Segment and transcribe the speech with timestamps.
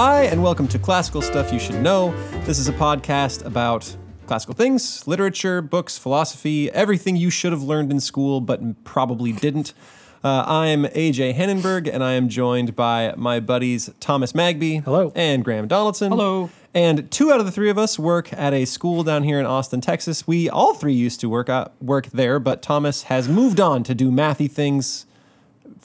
[0.00, 2.12] Hi, and welcome to Classical Stuff You Should Know.
[2.44, 3.96] This is a podcast about
[4.28, 9.74] classical things, literature, books, philosophy, everything you should have learned in school but probably didn't.
[10.22, 14.84] Uh, I'm AJ Hennenberg, and I am joined by my buddies Thomas Magby.
[14.84, 15.10] Hello.
[15.16, 16.12] And Graham Donaldson.
[16.12, 16.48] Hello.
[16.72, 19.46] And two out of the three of us work at a school down here in
[19.46, 20.28] Austin, Texas.
[20.28, 23.96] We all three used to work out, work there, but Thomas has moved on to
[23.96, 25.06] do mathy things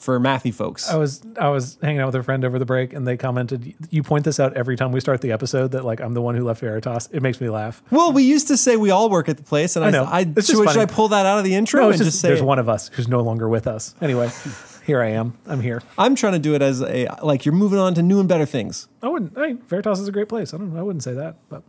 [0.04, 0.88] for mathy folks.
[0.90, 3.74] I was I was hanging out with a friend over the break, and they commented,
[3.90, 6.34] "You point this out every time we start the episode that like I'm the one
[6.34, 7.82] who left Veritas." It makes me laugh.
[7.90, 10.04] Well, we used to say we all work at the place, and I, I know.
[10.04, 10.76] I, It's should, should.
[10.78, 12.44] I pull that out of the intro No, and just, just say there's it?
[12.44, 13.94] one of us who's no longer with us.
[14.02, 14.30] Anyway,
[14.84, 15.38] here I am.
[15.46, 15.82] I'm here.
[15.96, 18.44] I'm trying to do it as a like you're moving on to new and better
[18.46, 18.86] things.
[19.02, 19.36] I wouldn't.
[19.38, 20.52] I mean, Veritas is a great place.
[20.52, 20.76] I don't.
[20.76, 21.62] I wouldn't say that, but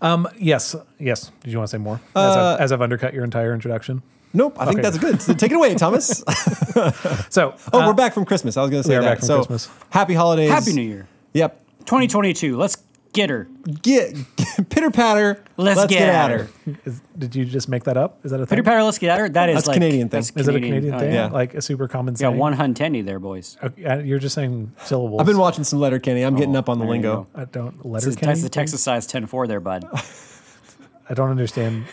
[0.00, 1.30] um, yes, yes.
[1.42, 1.96] Did you want to say more?
[2.16, 4.02] As, Uh, I've, as I've undercut your entire introduction.
[4.34, 5.20] Nope, I think that's good.
[5.20, 6.24] So take it away, Thomas.
[7.28, 8.56] So, oh, uh, we're back from Christmas.
[8.56, 9.10] I was going to say we are that.
[9.10, 9.68] back from so Christmas.
[9.90, 10.50] happy holidays.
[10.50, 11.06] Happy New Year.
[11.34, 11.58] Yep.
[11.80, 12.56] 2022.
[12.56, 12.76] Let's
[13.12, 13.46] get her.
[13.82, 14.16] Get,
[14.70, 15.44] pitter patter.
[15.56, 16.48] Let's get at her.
[16.84, 18.18] Is, did you just make that up?
[18.24, 18.56] Is that a thing?
[18.56, 19.28] Pitter patter, let's get at her.
[19.28, 20.20] That is That's like Canadian thing.
[20.20, 21.12] that's Is it a Canadian oh, thing?
[21.12, 21.26] Yeah.
[21.26, 21.32] Yeah.
[21.32, 22.24] Like a super common thing.
[22.24, 22.38] yeah, saying?
[22.38, 23.56] one hun tenny there, boys.
[23.62, 25.20] Okay, uh, you're just saying syllables.
[25.20, 26.22] I've been watching some Letterkenny.
[26.22, 27.26] I'm getting up on the lingo.
[27.34, 29.84] I don't This letter is, that's the Texas size 10-4 there, bud.
[31.12, 31.84] I don't understand.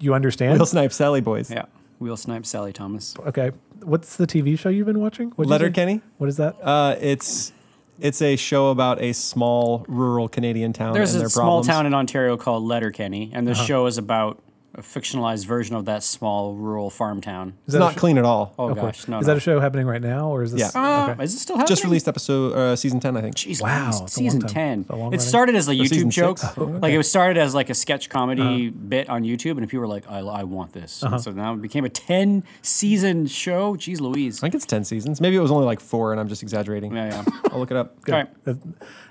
[0.00, 0.54] you understand?
[0.54, 1.48] Real snipe Sally boys.
[1.50, 1.66] yeah.
[2.00, 3.14] Wheel snipe Sally Thomas.
[3.20, 3.52] Okay.
[3.84, 5.30] What's the TV show you've been watching?
[5.30, 5.72] What'd you Letter say?
[5.72, 6.00] Kenny.
[6.18, 6.56] What is that?
[6.60, 7.52] Uh, it's
[8.00, 11.66] it's a show about a small rural Canadian town There's and a their small problems.
[11.68, 13.64] town in Ontario called Letterkenny, and the Uh-huh.
[13.64, 14.42] show is about
[14.80, 17.48] a fictionalized version of that small rural farm town.
[17.48, 18.54] Is It's that not sh- clean at all.
[18.58, 18.80] Oh, Okay.
[18.80, 19.18] gosh, no.
[19.18, 19.32] is no.
[19.32, 20.72] that a show happening right now, or is this?
[20.74, 20.80] Yeah.
[21.08, 21.24] Uh, okay.
[21.24, 21.68] Is it still happening?
[21.68, 23.36] Just released episode uh, season ten, I think.
[23.36, 24.86] Jeez, Wow, it's season ten.
[25.12, 26.38] It's It started as a YouTube joke.
[26.38, 26.56] six?
[26.56, 29.86] Like it was started as like a sketch comedy bit on YouTube, and people were
[29.86, 33.74] like, "I, I want this." And so now it became a ten season show.
[33.76, 34.38] Jeez, Louise.
[34.38, 35.20] I think it's ten seasons.
[35.20, 36.94] Maybe it was only like four, and I'm just exaggerating.
[36.96, 37.38] Yeah, yeah.
[37.52, 38.00] I'll look it up.
[38.02, 38.14] Good.
[38.14, 38.56] All right.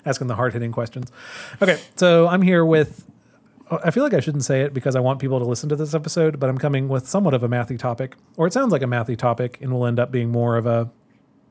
[0.06, 1.12] Asking the hard hitting questions.
[1.62, 3.06] Okay, so I'm here with.
[3.72, 5.94] I feel like I shouldn't say it because I want people to listen to this
[5.94, 8.86] episode, but I'm coming with somewhat of a mathy topic, or it sounds like a
[8.86, 10.90] mathy topic, and will end up being more of a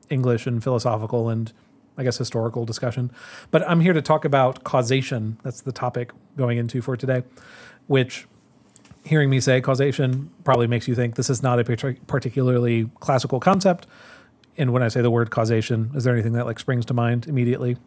[0.09, 1.53] English and philosophical and
[1.97, 3.11] I guess historical discussion.
[3.51, 5.37] But I'm here to talk about causation.
[5.43, 7.23] That's the topic going into for today,
[7.87, 8.25] which
[9.03, 11.63] hearing me say causation probably makes you think this is not a
[12.07, 13.87] particularly classical concept.
[14.57, 17.27] And when I say the word causation, is there anything that like springs to mind
[17.27, 17.77] immediately?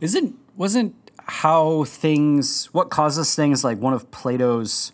[0.00, 4.92] Isn't wasn't how things what causes things like one of Plato's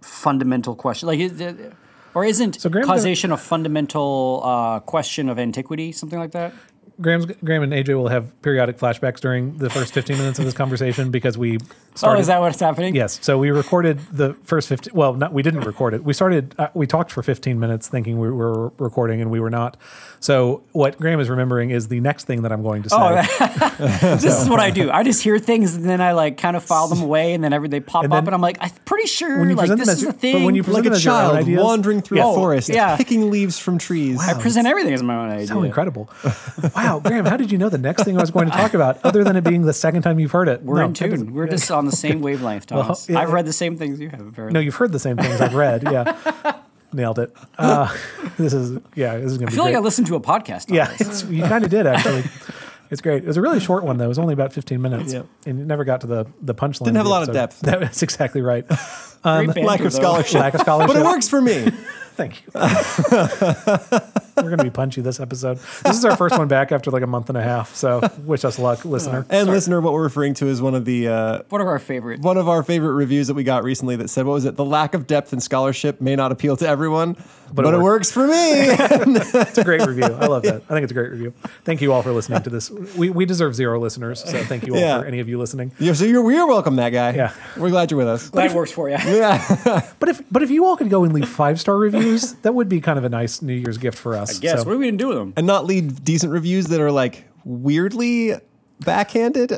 [0.00, 1.08] fundamental question?
[1.08, 1.20] Like,
[2.14, 5.92] or isn't So causation a fundamental uh, question of antiquity?
[5.92, 6.52] Something like that.
[7.00, 10.54] Graham's, Graham and AJ will have periodic flashbacks during the first 15 minutes of this
[10.54, 11.58] conversation because we
[11.92, 12.20] Oh, started.
[12.20, 12.94] is that what's happening?
[12.94, 13.18] Yes.
[13.20, 14.92] So we recorded the first 15.
[14.94, 16.04] Well, not, we didn't record it.
[16.04, 19.50] We started, uh, we talked for 15 minutes thinking we were recording and we were
[19.50, 19.76] not.
[20.20, 22.96] So what Graham is remembering is the next thing that I'm going to say.
[22.98, 23.76] Oh,
[24.20, 24.90] this is what I do.
[24.90, 27.52] I just hear things and then I like kind of file them away, and then
[27.52, 30.10] every they pop And up, and I'm like, I'm pretty sure like this is your-
[30.10, 30.34] a thing.
[30.34, 31.62] but when you Like present them a as your own child ideas.
[31.64, 32.30] wandering through Yeah.
[32.30, 32.96] a forest, Yeah.
[32.96, 34.20] picking leaves from trees.
[34.20, 35.46] I present everything as my own idea.
[35.48, 36.08] So incredible.
[36.76, 38.98] wow, Graham, how did you know the next thing I was going to talk about,
[39.04, 40.62] other than it being the second time you've heard it?
[40.62, 41.32] We're No, in tune.
[41.32, 43.08] We're just on the same wavelength, Thomas.
[43.08, 44.26] yeah, I've read the same things you have.
[44.26, 44.54] Apparently.
[44.54, 45.84] No, you've heard the same things I've read.
[45.84, 46.56] Yeah.
[46.92, 47.32] Nailed it.
[47.56, 47.94] Uh,
[48.36, 49.52] this is, yeah, this is going to be.
[49.52, 49.74] I feel great.
[49.74, 50.70] like I listened to a podcast.
[50.70, 51.00] On Yeah, this.
[51.22, 52.24] it's, you kind of did actually.
[52.90, 53.22] It's great.
[53.22, 54.06] It was a really short one though.
[54.06, 55.22] It was only about 15 minutes, Yeah.
[55.46, 56.86] and it never got to the the punchline.
[56.86, 57.66] Didn't have of a lot of episode.
[57.66, 57.80] depth.
[57.82, 58.66] That's exactly right.
[58.66, 59.98] Great banter, Lack of though.
[60.00, 60.40] scholarship.
[60.40, 60.94] Lack of scholarship.
[60.96, 61.70] But it works for me.
[62.16, 64.00] Thank you.
[64.42, 65.58] We're gonna be punchy this episode.
[65.84, 67.74] This is our first one back after like a month and a half.
[67.74, 69.26] So wish us luck, listener.
[69.30, 72.20] And listener, what we're referring to is one of the uh, One of our favorite.
[72.20, 74.56] one of our favorite reviews that we got recently that said, "What was it?
[74.56, 77.16] The lack of depth and scholarship may not appeal to everyone,
[77.52, 78.32] but, it it works for me."
[79.50, 80.04] It's a great review.
[80.04, 80.62] I love that.
[80.68, 81.32] I think it's a great review.
[81.64, 82.70] Thank you all for listening to this.
[82.70, 85.00] We, we deserve zero listeners, so thank you all Yeah.
[85.00, 85.72] for any of you listening.
[85.78, 87.12] yeah, so you're you're welcome, that guy.
[87.14, 87.32] Yeah.
[87.56, 88.30] we're glad you're with us.
[88.30, 88.96] That works for you.
[89.06, 92.54] Yeah, But if but if you all could go and leave five star reviews, that
[92.54, 94.42] would be kind of a nice New Year's gift for us.
[94.42, 94.60] Yes.
[94.60, 95.32] So- What are we gonna do with them?
[95.36, 98.34] and not leave decent reviews that are like weirdly
[98.80, 99.52] backhanded.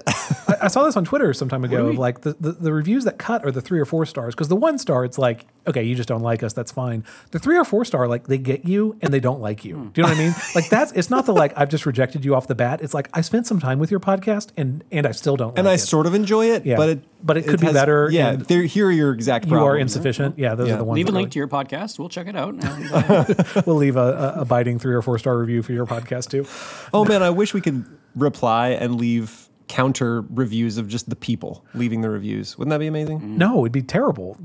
[0.60, 3.04] I saw this on Twitter some time ago do of like the, the, the reviews
[3.04, 5.82] that cut are the three or four stars because the one star it's like okay
[5.82, 8.64] you just don't like us that's fine the three or four star like they get
[8.64, 11.10] you and they don't like you do you know what I mean like that's it's
[11.10, 13.60] not the like I've just rejected you off the bat it's like I spent some
[13.60, 15.78] time with your podcast and and I still don't and like I it.
[15.78, 16.76] sort of enjoy it, Yeah.
[16.76, 19.46] but it But it could be better, Yeah, and here are your exact.
[19.46, 20.74] you are insufficient yeah those Yeah.
[20.74, 21.98] are the ones Leave a that link to your podcast.
[21.98, 22.54] We'll check it out.
[22.54, 25.86] And, uh, we'll leave a, a, a biting three or four star review for your
[25.86, 26.46] podcast too
[26.92, 27.84] Oh man, I wish we could
[28.16, 32.58] reply and leave counter reviews of just the people leaving the reviews.
[32.58, 33.38] Wouldn't that be amazing?
[33.38, 34.36] no it'd be terrible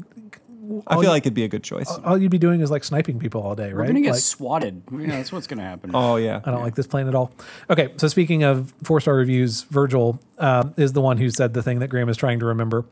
[0.88, 1.90] I feel like it'd be a good choice.
[2.04, 3.76] all you'd be doing is like sniping people all day, right?
[3.76, 4.84] We're gonna get Like, swatted.
[4.92, 5.92] Yeah, that's what's gonna happen.
[5.94, 6.42] oh yeah.
[6.44, 7.32] I don't like this plan at all.
[7.70, 11.64] Okay, so speaking of four star reviews, Virgil um, is the one who said the
[11.64, 12.86] thing that Graham is trying to remember.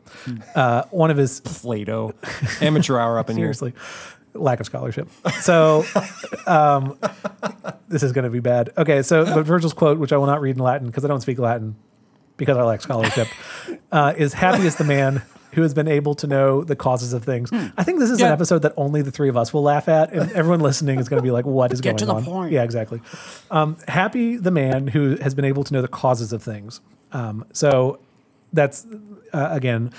[0.54, 2.14] Uh, one of his Plato.
[2.60, 3.52] Amateur hour up in here.
[3.52, 3.74] seriously
[4.34, 5.08] lack of scholarship.
[5.40, 5.84] So
[6.46, 6.98] um,
[7.88, 8.70] this is going to be bad.
[8.76, 11.20] Okay, so but Virgil's quote, which I will not read in Latin because I don't
[11.20, 11.76] speak Latin
[12.36, 13.28] because I lack scholarship,
[13.92, 15.22] uh, is happy is the man.
[15.56, 17.50] Who has been able to know the causes of things?
[17.52, 20.12] I think this is an episode that only the three of us will laugh at,
[20.12, 22.24] and everyone listening is going to be like, "What is Get going to the on?"
[22.24, 22.52] point.
[22.52, 23.00] Yeah, exactly.
[23.50, 26.80] Um, happy the man who has been able to know the causes of things.
[27.12, 27.98] Um, so
[28.52, 28.86] that's
[29.32, 29.90] uh, again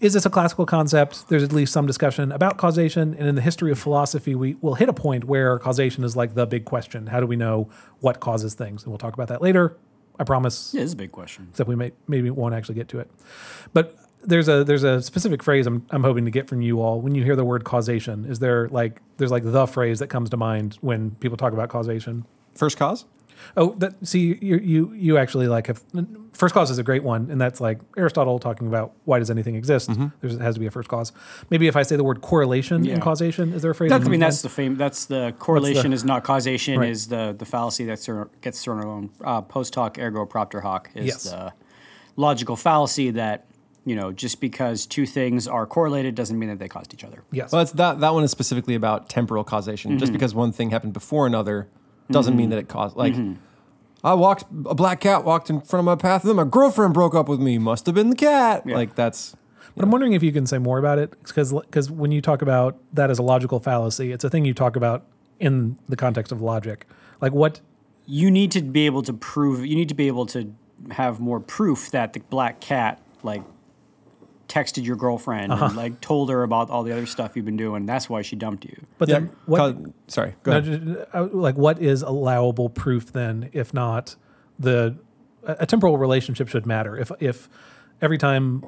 [0.00, 3.42] is this a classical concept there's at least some discussion about causation and in the
[3.42, 7.06] history of philosophy we will hit a point where causation is like the big question
[7.08, 7.68] how do we know
[8.00, 9.76] what causes things and we'll talk about that later
[10.18, 11.48] i promise Yeah, is a big question.
[11.50, 13.10] except we may maybe won't actually get to it
[13.74, 17.00] but there's a there's a specific phrase I'm, I'm hoping to get from you all
[17.00, 20.30] when you hear the word causation is there like there's like the phrase that comes
[20.30, 22.24] to mind when people talk about causation
[22.54, 23.04] First cause?
[23.56, 25.82] Oh, that see you you you actually like have
[26.34, 29.54] first cause is a great one, and that's like Aristotle talking about why does anything
[29.54, 29.88] exist?
[29.88, 30.08] Mm-hmm.
[30.20, 31.12] There's, has to be a first cause.
[31.48, 32.94] Maybe if I say the word correlation Yeah.
[32.94, 33.88] and causation, is there a phrase?
[33.90, 34.76] That's, I mean, that's the fame.
[34.76, 36.78] That's the correlation is not causation.
[36.80, 36.90] Right.
[36.90, 39.10] Is the the fallacy that sort of gets thrown around.
[39.24, 41.22] Uh, post hoc ergo propter hoc is Yes.
[41.24, 41.52] the
[42.16, 43.46] logical fallacy that
[43.84, 47.22] you know just because two things are correlated doesn't mean that they caused each other.
[47.32, 47.52] yes.
[47.52, 48.00] Well, that's that.
[48.00, 49.92] That one is specifically about temporal causation.
[49.92, 49.98] Mm-hmm.
[49.98, 51.68] Just because one thing happened before another
[52.10, 52.96] doesn't mean that it caused.
[52.96, 53.14] Like,
[54.02, 56.94] I walked a black cat walked in front of my path, and then my girlfriend
[56.94, 57.58] broke up with me.
[57.58, 58.66] Must have been the cat.
[58.66, 59.36] Like that's
[59.74, 62.42] But I'm wondering if you can say more about it because because when you talk
[62.42, 65.04] about that as a logical fallacy, it's a thing you talk about
[65.38, 66.86] in the context of logic.
[67.20, 67.60] Like what?
[68.06, 69.64] You need to be able to prove.
[69.64, 70.52] You need to be able to
[70.92, 73.42] have more proof that the black cat like
[74.50, 75.66] texted your girlfriend Uh-huh.
[75.66, 77.86] and like told her about all the other stuff you've been doing.
[77.86, 78.76] That's why she dumped you.
[78.98, 79.20] But yeah.
[79.20, 79.58] then what?
[79.58, 80.34] cau- sorry.
[80.42, 80.82] Go No, ahead.
[80.84, 84.16] ju- uh, like what is allowable proof then if not
[84.58, 84.96] the
[85.46, 87.48] a a temporal relationship should matter if if
[88.02, 88.62] every time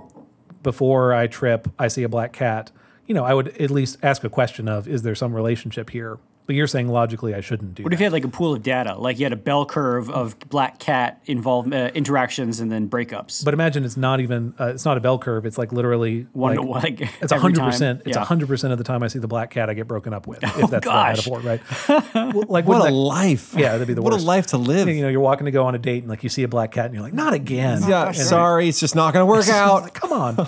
[0.63, 2.71] before i trip i see a black cat
[3.07, 6.19] you know i would at least ask a question of is there some relationship here
[6.47, 8.53] but you're saying logically i shouldn't do What that if you had like a pool
[8.55, 12.71] of data, like you had a bell curve of black cat involved uh, interactions and
[12.71, 13.45] then breakups?
[13.45, 16.51] but imagine it's not even uh, it's not a bell curve it's like literally One
[16.57, 18.03] like, to one, like, it's every 100% time.
[18.05, 18.25] it's Yeah.
[18.25, 20.71] 100% of the time i see the black cat i get broken up with if
[20.71, 21.25] that's gosh.
[21.25, 23.55] the metaphor right Well, like What a that- life.
[23.57, 24.05] Yeah, that'd be the worst.
[24.05, 24.25] What worst.
[24.25, 24.89] a life to live.
[24.89, 26.73] you know you're walking to go on a date and like you see a black
[26.73, 28.07] cat and you're like not again yeah.
[28.09, 29.83] And- Sorry, it's just not going to work out.
[29.85, 30.47] Like, come on.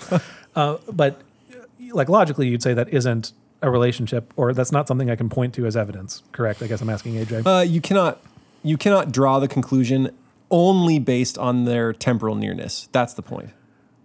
[0.56, 1.20] uh, but
[1.52, 1.56] uh,
[1.92, 3.32] like logically, you'd say that isn't
[3.64, 6.22] a relationship, or that's not something I can point to as evidence.
[6.32, 6.62] Correct?
[6.62, 7.46] I guess I'm asking AJ.
[7.46, 8.20] Uh, you cannot
[8.62, 10.10] you cannot draw the conclusion
[10.50, 12.88] only based on their temporal nearness.
[12.92, 13.50] That's the point.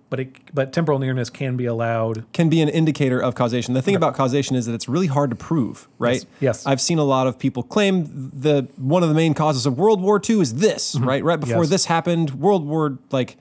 [0.09, 2.25] but it, but temporal nearness can be allowed.
[2.33, 3.73] Can be an indicator of causation.
[3.75, 6.25] The thing about causation is that it's really hard to prove, right?
[6.39, 6.65] Yes.
[6.65, 10.01] I've seen a lot of people claim the one of the main causes of World
[10.01, 11.23] War II is this, right?
[11.23, 11.61] Right before Mm-hmm.
[11.63, 11.69] Yes.
[11.69, 13.37] this happened, World War like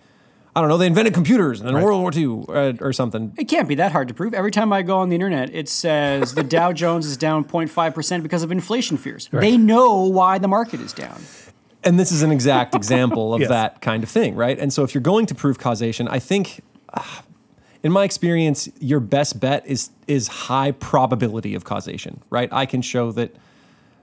[0.58, 3.32] I don't know, they invented computers and then World War II uh, or something.
[3.38, 4.34] It can't be that hard to prove.
[4.34, 8.25] Every time I go on the internet, it says the Dow Jones is down 0.5%
[8.25, 9.28] because of inflation fears.
[9.31, 11.22] They know why the market is down.
[11.84, 13.50] And this is an exact example of Yes.
[13.50, 14.58] that kind of thing, right?
[14.58, 16.61] And so if you're going to prove causation, I think
[16.93, 17.04] uh,
[17.84, 22.52] in my experience, your best bet is is high probability of causation, right?
[22.52, 23.37] I can show that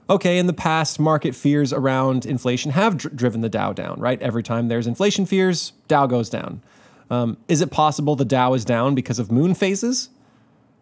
[0.08, 4.20] okay, in the past market fears around inflation have dr- driven the Dow down, right?
[4.22, 6.62] Every time there's inflation fears, Dow goes down.
[7.10, 10.10] Um, is it possible the Dow is down because of moon phases?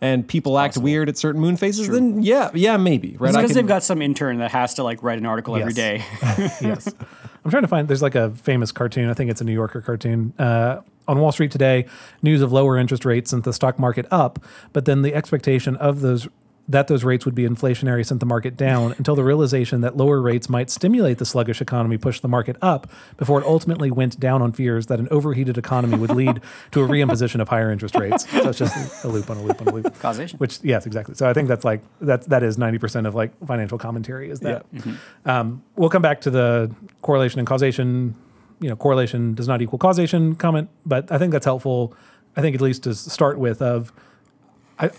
[0.00, 3.28] And people act weird at certain moon phases, then yeah, yeah, maybe, right?
[3.30, 5.72] It's because can- they've got some intern that has to like write an article every
[5.72, 5.76] Yes.
[5.76, 6.04] day.
[6.68, 6.92] yes.
[7.44, 7.88] I'm trying to find.
[7.88, 9.08] There's like a famous cartoon.
[9.08, 10.34] I think it's a New Yorker cartoon.
[10.38, 11.86] Uh, on Wall Street today,
[12.22, 14.38] news of lower interest rates sent the stock market up,
[14.72, 16.26] but then the expectation of those
[16.68, 20.20] that those rates would be inflationary sent the market down until the realization that lower
[20.20, 24.40] rates might stimulate the sluggish economy pushed the market up before it ultimately went down
[24.40, 26.40] on fears that an overheated economy would lead
[26.70, 28.28] to a reimposition of higher interest rates.
[28.30, 30.00] So it's just a loop on a loop on a loop.
[30.00, 30.38] Causation.
[30.38, 31.14] Which yes, exactly.
[31.14, 34.40] So I think that's like that's that is ninety percent of like financial commentary is
[34.40, 34.66] that.
[35.26, 38.14] Um, we'll come back to the correlation and causation.
[38.60, 41.94] You know, correlation does not equal causation comment, but I think that's helpful.
[42.36, 43.92] I think at least to start with of,
[44.78, 44.90] I,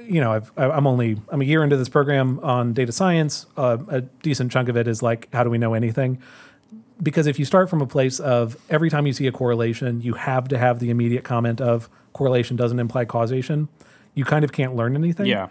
[0.00, 3.46] you know, I've, I- I'm only I'm a year into this program on data science.
[3.56, 6.20] Uh, a decent chunk of it is like, how do we know anything?
[7.02, 10.14] Because if you start from a place of every time you see a correlation, you
[10.14, 13.68] have to have the immediate comment of correlation doesn't imply causation.
[14.14, 15.26] You kind of can't learn anything.
[15.26, 15.48] yeah.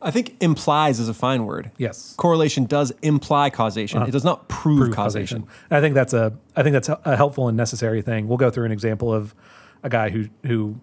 [0.00, 1.72] I think implies is a fine word.
[1.76, 2.14] Yes.
[2.16, 4.00] Correlation does imply causation.
[4.02, 5.38] It does not prove, prove causation.
[5.70, 8.28] And I think that's a I think that's a, a helpful and necessary thing.
[8.28, 9.34] We'll go through an example of
[9.82, 10.78] a guy who who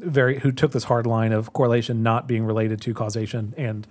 [0.00, 3.86] very who took this hard line of correlation not being related to causation and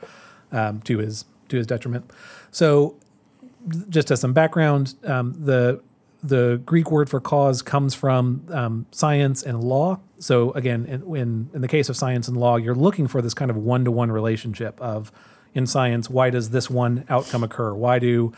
[0.51, 2.09] um, to his to his detriment.
[2.51, 2.95] So,
[3.89, 5.81] just as some background, um, the
[6.21, 9.99] the Greek word for cause comes from um, science and law.
[10.19, 13.33] So again, in, in in the case of science and law, you're looking for this
[13.33, 15.11] kind of one to one relationship of
[15.53, 17.73] in science, why does this one outcome occur?
[17.73, 18.33] Why do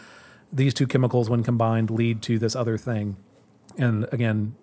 [0.52, 3.18] these two chemicals, when combined, lead to this other thing?
[3.78, 4.56] And again,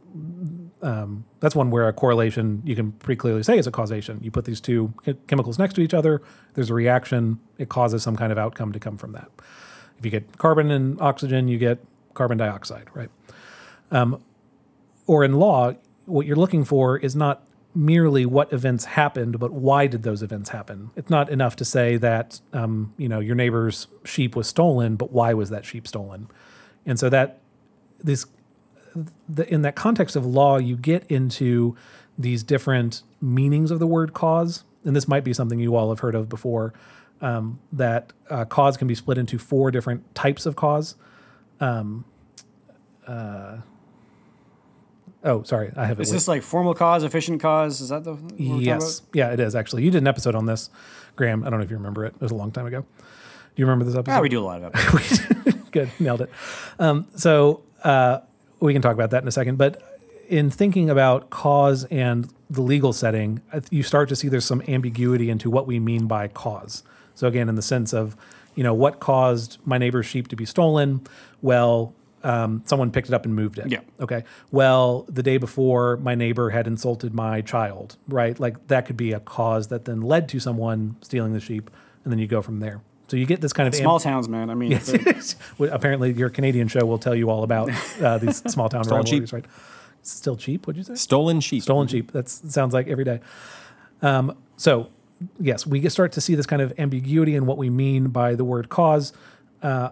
[0.82, 4.20] um, that's one where a correlation you can pretty clearly say is a causation.
[4.22, 4.94] You put these two
[5.26, 6.22] chemicals next to each other,
[6.54, 9.30] there's a reaction, it causes some kind of outcome to come from that.
[9.98, 11.78] If you get carbon and oxygen, you get
[12.14, 13.10] carbon dioxide, right?
[13.90, 14.22] Um,
[15.06, 17.42] or in law, what you're looking for is not
[17.74, 20.90] merely what events happened, but why did those events happen?
[20.96, 25.12] It's not enough to say that um, you know your neighbor's sheep was stolen, but
[25.12, 26.28] why was that sheep stolen?
[26.86, 27.40] And so that
[28.02, 28.26] this
[29.28, 31.76] the, in that context of law, you get into
[32.18, 36.00] these different meanings of the word cause, and this might be something you all have
[36.00, 36.72] heard of before.
[37.20, 40.94] Um, that uh, cause can be split into four different types of cause.
[41.58, 42.04] Um,
[43.08, 43.56] uh,
[45.24, 46.00] oh, sorry, I have.
[46.00, 47.80] Is this like formal cause, efficient cause?
[47.80, 49.02] Is that the Yes.
[49.12, 49.82] Yeah, it is actually.
[49.82, 50.70] You did an episode on this,
[51.16, 51.42] Graham.
[51.42, 52.14] I don't know if you remember it.
[52.14, 52.82] It was a long time ago.
[52.82, 52.86] Do
[53.56, 54.14] you remember this episode?
[54.14, 54.72] Yeah, we do a lot of
[55.46, 55.70] it.
[55.72, 56.30] Good, nailed it.
[56.78, 58.20] Um, so uh,
[58.60, 59.56] we can talk about that in a second.
[59.56, 59.82] But
[60.28, 65.30] in thinking about cause and the legal setting, you start to see there's some ambiguity
[65.30, 66.82] into what we mean by cause.
[67.14, 68.16] So again, in the sense of,
[68.54, 71.00] you know, what caused my neighbor's sheep to be stolen?
[71.42, 73.70] Well, um, someone picked it up and moved it.
[73.70, 73.80] Yeah.
[74.00, 74.24] Okay.
[74.50, 77.96] Well, the day before, my neighbor had insulted my child.
[78.08, 78.38] Right.
[78.38, 81.70] Like that could be a cause that then led to someone stealing the sheep,
[82.04, 82.82] and then you go from there.
[83.08, 84.50] So you get this kind of amb- Small towns, man.
[84.50, 85.14] I mean, they're-
[85.72, 89.28] apparently, your Canadian show will tell you all about uh, these small town Stolen rivalries,
[89.30, 89.32] sheep.
[89.34, 89.44] right?
[90.02, 90.66] Still cheap?
[90.66, 90.94] What'd you say?
[90.94, 91.62] Stolen sheep.
[91.62, 92.12] Stolen cheap.
[92.12, 93.20] That sounds like every day.
[94.02, 94.90] Um, so,
[95.40, 98.44] yes, we start to see this kind of ambiguity in what we mean by the
[98.44, 99.12] word cause.
[99.62, 99.90] Uh,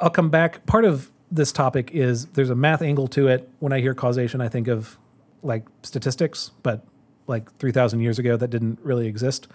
[0.00, 0.64] I'll come back.
[0.66, 3.48] Part of this topic is there's a math angle to it.
[3.58, 4.98] When I hear causation, I think of
[5.42, 6.84] like statistics, but
[7.26, 9.46] like 3,000 years ago, that didn't really exist.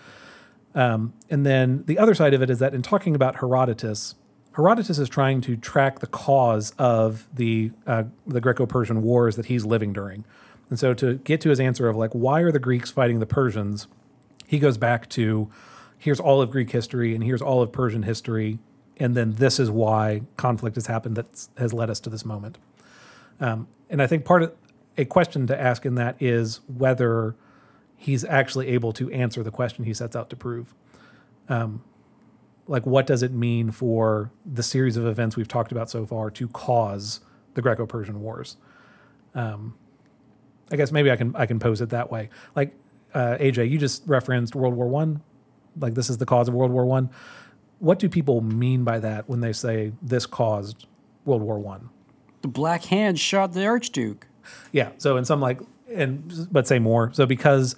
[0.76, 4.16] Um, and then the other side of it is that in talking about Herodotus,
[4.56, 9.66] Herodotus is trying to track the cause of the uh, the Greco-Persian wars that he's
[9.66, 10.26] living during.
[10.70, 13.26] And so to get to his answer of like why are the Greeks fighting the
[13.26, 13.88] Persians,
[14.48, 15.50] he goes back to
[15.98, 18.60] here's all of Greek history and here's all of Persian history,
[18.98, 22.58] and then this is why conflict has happened that has led us to this moment.
[23.40, 24.54] Um, and I think part of
[24.98, 27.36] a question to ask in that is whether
[27.98, 30.74] he's actually able to answer the question he sets out to prove.
[31.50, 31.84] Um,
[32.68, 36.32] like, what does it mean for the series of events we've talked about so far
[36.32, 37.20] to cause
[37.54, 38.58] the Greco-Persian Wars?
[39.36, 39.76] Um,
[40.72, 42.30] I guess maybe I can I can pose it that way.
[42.56, 42.74] Like
[43.14, 45.22] uh, AJ, you just referenced World War One.
[45.80, 47.10] Like this is the cause of World War One.
[47.80, 50.88] What do people mean by that when they say this caused
[51.26, 51.90] World War One?
[52.46, 54.28] the Black Hand shot the Archduke.
[54.72, 54.92] Yeah.
[55.00, 55.60] So in some like
[55.96, 57.12] and but say more.
[57.14, 57.76] So because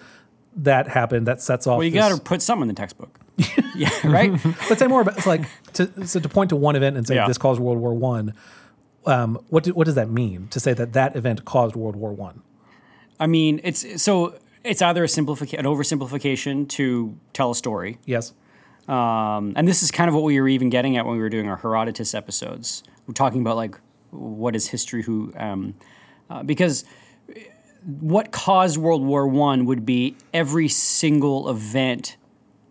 [0.55, 1.77] that happened, that sets off.
[1.77, 3.19] Well, you got to put something in the textbook.
[3.75, 4.31] yeah, right.
[4.69, 5.43] but say more about it's like
[5.73, 7.27] to so to point to one event and say Yeah.
[7.27, 8.33] this caused World War One.
[9.05, 12.11] Um, what do, what does that mean to say that that event caused World War
[12.11, 12.41] One?
[13.19, 18.33] I mean, it's so it's either a simplification, an oversimplification to tell a story, Yes.
[18.87, 21.29] um, and this is kind of what we were even getting at when we were
[21.29, 22.83] doing our Herodotus episodes.
[23.07, 23.79] We're talking about like
[24.11, 25.75] what is history, who, um,
[26.29, 26.83] uh, because
[27.85, 32.17] what caused World War One would be every single event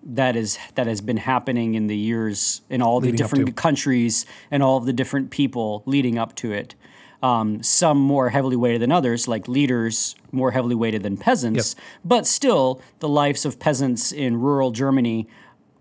[0.02, 4.24] that is that has been happening in the years in all the Leading different countries
[4.50, 6.74] and all of the different people leading up to it.
[7.22, 11.74] Um, some more heavily weighted than others, like leaders more heavily weighted than peasants.
[12.04, 15.26] But still, the lives of peasants in rural Germany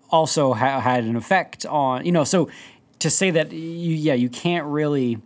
[0.10, 2.24] also ha- had an effect on you know.
[2.24, 2.50] So
[3.00, 5.20] to say that you, yeah, you can't really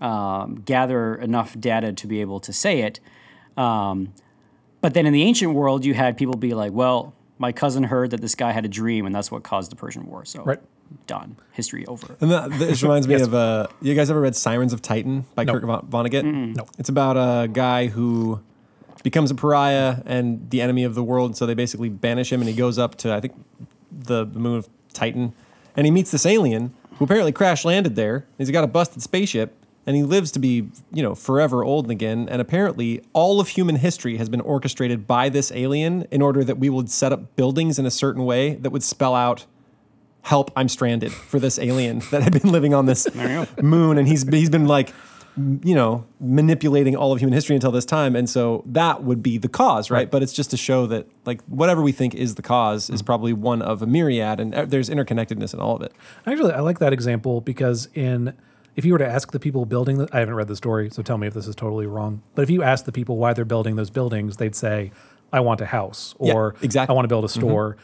[0.00, 2.98] um, gather enough data to be able to say it.
[3.56, 4.12] Um,
[4.80, 8.10] but then in the ancient world, you had people be like, well, my cousin heard
[8.10, 10.24] that this guy had a dream, and that's what caused the Persian War.
[10.24, 10.60] So Right.
[11.06, 12.16] done, history over.
[12.20, 15.44] And that, this reminds me of uh, you guys ever read Sirens of Titan by
[15.44, 15.52] No.
[15.54, 16.24] Kurt Von- Vonnegut?
[16.56, 16.66] No.
[16.78, 18.40] It's about a guy who
[19.02, 21.36] becomes a pariah and the enemy of the world.
[21.36, 23.34] So they basically banish him, and he goes up to I think
[23.90, 25.32] the, the moon of Titan,
[25.76, 28.26] and he meets this alien who apparently crash landed there.
[28.38, 32.28] He's got a busted spaceship, and he lives to be you know forever old again.
[32.30, 36.58] And apparently, all of human history has been orchestrated by this alien in order that
[36.58, 39.46] we would set up buildings in a certain way that would spell out
[40.24, 43.12] help i'm stranded for this alien that had been living on this
[43.60, 44.94] moon and he's he's been like
[45.36, 48.14] you know, manipulating all of human history until this time.
[48.14, 50.10] And so that would be the cause, right?
[50.10, 53.32] But it's just to show that, like, whatever we think is the cause is probably
[53.32, 55.92] one of a myriad, and uh, there's interconnectedness in all of it.
[56.26, 58.34] Actually, I like that example because in
[58.76, 61.02] if you were to ask the people building the, I haven't read the story, so
[61.02, 62.22] tell me if this is totally wrong.
[62.34, 64.92] But if you ask the people why they're building those buildings, they'd say,
[65.32, 66.92] "I want a house," Yeah, or exactly.
[66.92, 67.40] "I want to build a mm-hmm.
[67.40, 67.76] store."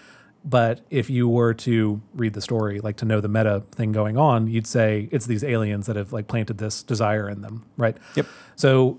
[0.45, 4.17] But if you were to read the story, like to know the meta thing going
[4.17, 7.97] on, you'd say it's these aliens that have like planted this desire in them, right?
[8.15, 8.27] Yep.
[8.57, 8.99] So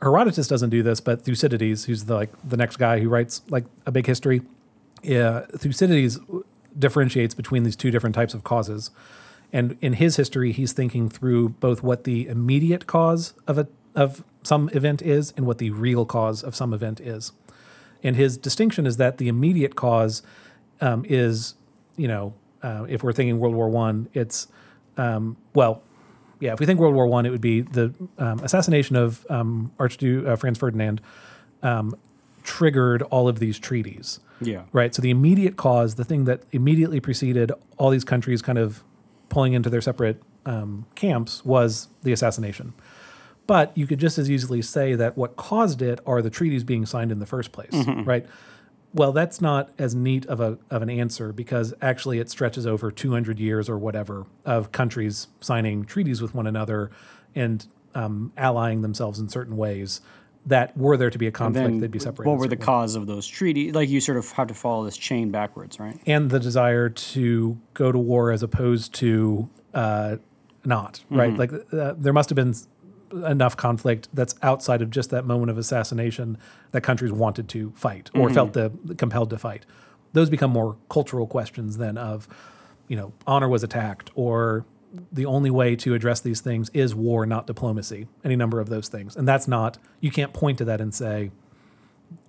[0.00, 3.64] Herodotus doesn't do this, but Thucydides, who's the like the next guy who writes like
[3.84, 4.42] a big history,
[5.02, 6.18] yeah, Thucydides
[6.78, 8.90] differentiates between these two different types of causes.
[9.56, 14.22] And in his history, he's thinking through both what the immediate cause of a of
[14.42, 17.32] some event is and what the real cause of some event is.
[18.02, 20.22] And his distinction is that the immediate cause
[20.82, 21.54] um, is,
[21.96, 24.46] you know, uh, if we're thinking World War One, it's
[24.98, 25.82] um, well,
[26.38, 26.52] yeah.
[26.52, 30.26] If we think World War One, it would be the um, assassination of um, Archduke
[30.26, 31.00] uh, Franz Ferdinand
[31.62, 31.96] um,
[32.42, 34.20] triggered all of these treaties.
[34.42, 34.64] Yeah.
[34.74, 34.94] Right.
[34.94, 38.84] So the immediate cause, the thing that immediately preceded all these countries kind of
[39.28, 42.72] pulling into their separate um, camps was the assassination.
[43.46, 46.84] But you could just as easily say that what caused it are the treaties being
[46.84, 47.72] signed in the first place,
[48.04, 48.26] right?
[48.92, 52.90] Well, that's not as neat of a of an answer because actually it stretches over
[52.90, 56.90] 200 years or whatever of countries signing treaties with one another
[57.34, 60.00] and um, allying themselves in certain ways
[60.46, 62.30] that were there to be a conflict, Then they'd be separated.
[62.30, 63.74] what were the cause of those treaties?
[63.74, 65.98] Like you sort of have to follow this chain backwards, right?
[66.06, 70.16] and the desire to go to war as opposed to uh,
[70.64, 72.54] not right like uh, there must have been
[73.24, 76.36] enough conflict that's outside of just that moment of assassination
[76.72, 79.64] that countries wanted to fight or felt the compelled to fight
[80.12, 82.26] those become more cultural questions than of
[82.88, 84.64] you know honor was attacked or
[85.12, 88.88] the only way to address these things is war not diplomacy any number of those
[88.88, 91.30] things and that's not you can't point to that and say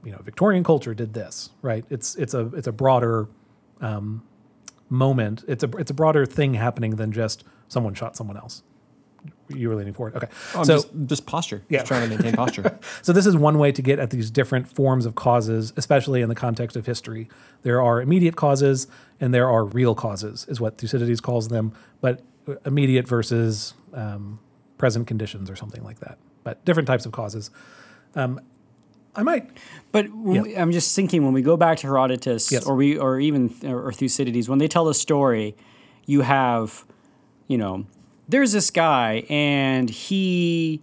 [0.03, 1.85] you know Victorian culture did this, right?
[1.89, 3.27] It's it's a it's a broader
[3.81, 4.23] um,
[4.89, 5.43] moment.
[5.47, 8.63] It's a it's a broader thing happening than just someone shot someone else.
[9.49, 10.27] You were leaning forward, okay?
[10.55, 11.63] Oh, so just, just posture.
[11.69, 11.79] Yeah.
[11.79, 12.79] Just trying to maintain posture.
[13.01, 16.29] so this is one way to get at these different forms of causes, especially in
[16.29, 17.29] the context of history.
[17.63, 18.87] There are immediate causes
[19.19, 22.21] and there are real causes, is what Thucydides calls them, but
[22.65, 24.39] immediate versus um,
[24.77, 26.17] present conditions or something like that.
[26.43, 27.49] But different types of causes.
[28.15, 28.39] Um,
[29.15, 29.49] I might
[29.91, 30.11] But Yeah.
[30.41, 32.65] we, I'm just thinking when we go back to Herodotus Yes.
[32.65, 35.55] or we or even or Thucydides, when they tell a story,
[36.05, 36.85] you have,
[37.47, 37.85] you know,
[38.29, 40.81] there's this guy and he.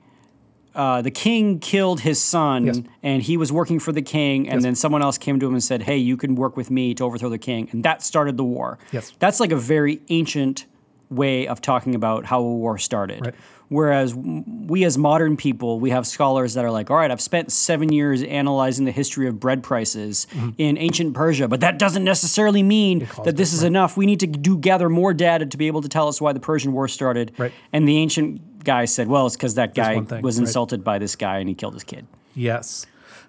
[0.75, 2.81] Uh, the king killed his son, Yes.
[3.01, 4.49] and he was working for the king.
[4.49, 4.63] And Yes.
[4.65, 7.05] then someone else came to him and said, "Hey, you can work with me to
[7.05, 8.77] overthrow the king," and that started the war.
[8.91, 9.13] Yes.
[9.21, 10.67] that's like a very ancient
[11.11, 13.25] way of talking about how a war started.
[13.27, 13.35] Right.
[13.69, 17.51] Whereas we as modern people, we have scholars that are like, all right, I've spent
[17.51, 20.51] seven years analyzing the history of bread prices Mm-hmm.
[20.59, 23.97] in ancient Persia, but that doesn't necessarily mean that this is enough.
[23.97, 26.41] We need to do gather more data to be able to tell us why the
[26.41, 27.33] Persian War started.
[27.39, 27.53] Right.
[27.73, 30.47] And the ancient guy said, well, it's because that guy thing, was right.
[30.47, 32.07] insulted by this guy and he killed his kid.
[32.35, 32.87] yes.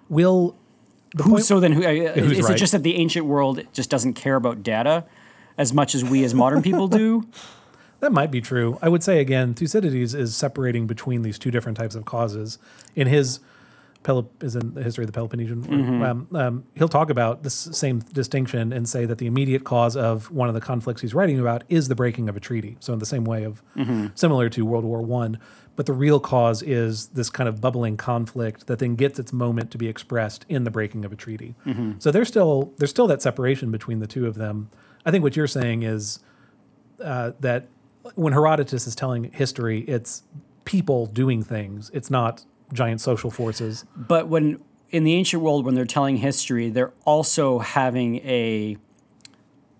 [0.08, 0.54] Will
[1.14, 2.54] the Who, point- so then, who, uh, is right?
[2.54, 5.04] it just that the ancient world just doesn't care about data
[5.58, 7.26] as much as we as modern people do?
[8.00, 8.78] That might be true.
[8.82, 12.58] I would say again, Thucydides is separating between these two different types of causes.
[12.94, 13.40] In his
[14.04, 15.62] Pelop- is in the history of the Peloponnesian.
[15.98, 19.96] War, Um, um, he'll talk about this same distinction and say that the immediate cause
[19.96, 22.76] of one of the conflicts he's writing about is the breaking of a treaty.
[22.78, 23.62] So in the same way of
[24.14, 25.38] similar to World War One,
[25.74, 29.72] but the real cause is this kind of bubbling conflict that then gets its moment
[29.72, 31.56] to be expressed in the breaking of a treaty.
[31.98, 34.68] So there's still there's still that separation between the two of them.
[35.04, 36.20] I think what you're saying is
[37.02, 37.66] uh, that
[38.14, 40.22] when Herodotus is telling history, it's
[40.64, 41.90] people doing things.
[41.94, 43.84] It's not giant social forces.
[43.96, 48.76] But when in the ancient world, when they're telling history, they're also having a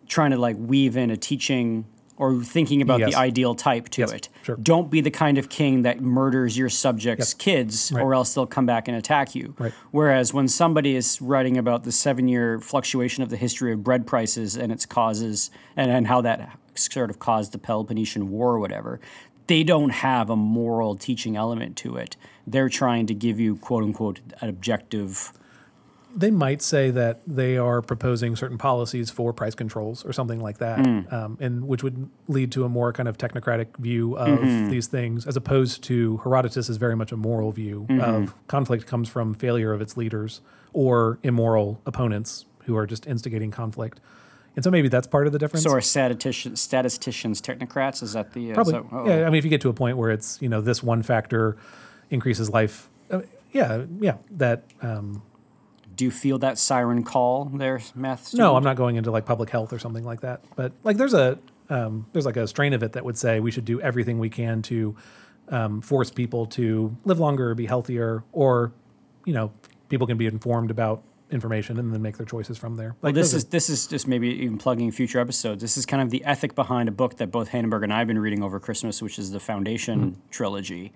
[0.09, 1.85] trying to like weave in a teaching
[2.19, 3.11] or thinking about Yes.
[3.13, 4.29] the ideal type to Yes, it.
[4.43, 4.57] sure.
[4.57, 8.03] Don't be the kind of king that murders your subjects' kids, Right.
[8.03, 9.55] or else they'll come back and attack you.
[9.59, 9.73] Right.
[9.91, 14.57] Whereas when somebody is writing about the seven-year fluctuation of the history of bread prices
[14.57, 19.01] and its causes, and, and how that sort of caused the Peloponnesian War or whatever,
[19.47, 22.17] they don't have a moral teaching element to it.
[22.47, 25.33] They're trying to give you quote unquote an objective.
[26.15, 30.59] They might say that they are proposing certain policies for price controls or something like
[30.59, 31.15] that, hmm.
[31.15, 34.71] um, and which would lead to a more kind of technocratic view of hmm.
[34.71, 38.01] these things, as opposed to Herodotus is very much a moral view hmm.
[38.01, 40.41] of conflict comes from failure of its leaders
[40.73, 44.01] or immoral opponents who are just instigating conflict.
[44.57, 45.65] And so maybe that's part of the difference.
[45.65, 48.03] So are statisticians, statisticians technocrats?
[48.03, 48.73] Is that the uh, Probably.
[48.73, 49.07] so- oh.
[49.07, 51.03] Yeah, I mean, if you get to a point where it's you know this one
[51.03, 51.57] factor
[52.11, 53.21] increases life, uh,
[53.53, 54.17] yeah, yeah.
[54.31, 55.23] That um,
[55.95, 58.29] Do you feel that siren call there, math?
[58.29, 58.47] Student?
[58.47, 60.41] no, I'm not going into like public health or something like that.
[60.57, 61.39] But like there's a
[61.69, 64.31] um, there's like a strain of it that would say we should do everything we
[64.31, 64.97] can to
[65.51, 68.73] um, force people to live longer or be healthier, or
[69.27, 69.53] you know
[69.91, 72.91] people can be informed about information and then make their choices from there.
[73.01, 75.61] Well, Like this those is this is just maybe even plugging future episodes.
[75.61, 78.07] This is kind of the ethic behind a book that both Hannenberg and I have
[78.07, 80.21] been reading over Christmas, which is the Foundation Mm-hmm.
[80.31, 80.93] trilogy.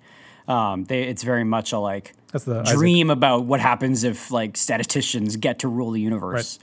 [0.48, 4.56] Um, they, it's very much a like the Isaac- dream about what happens if like
[4.56, 6.58] statisticians get to rule the universe.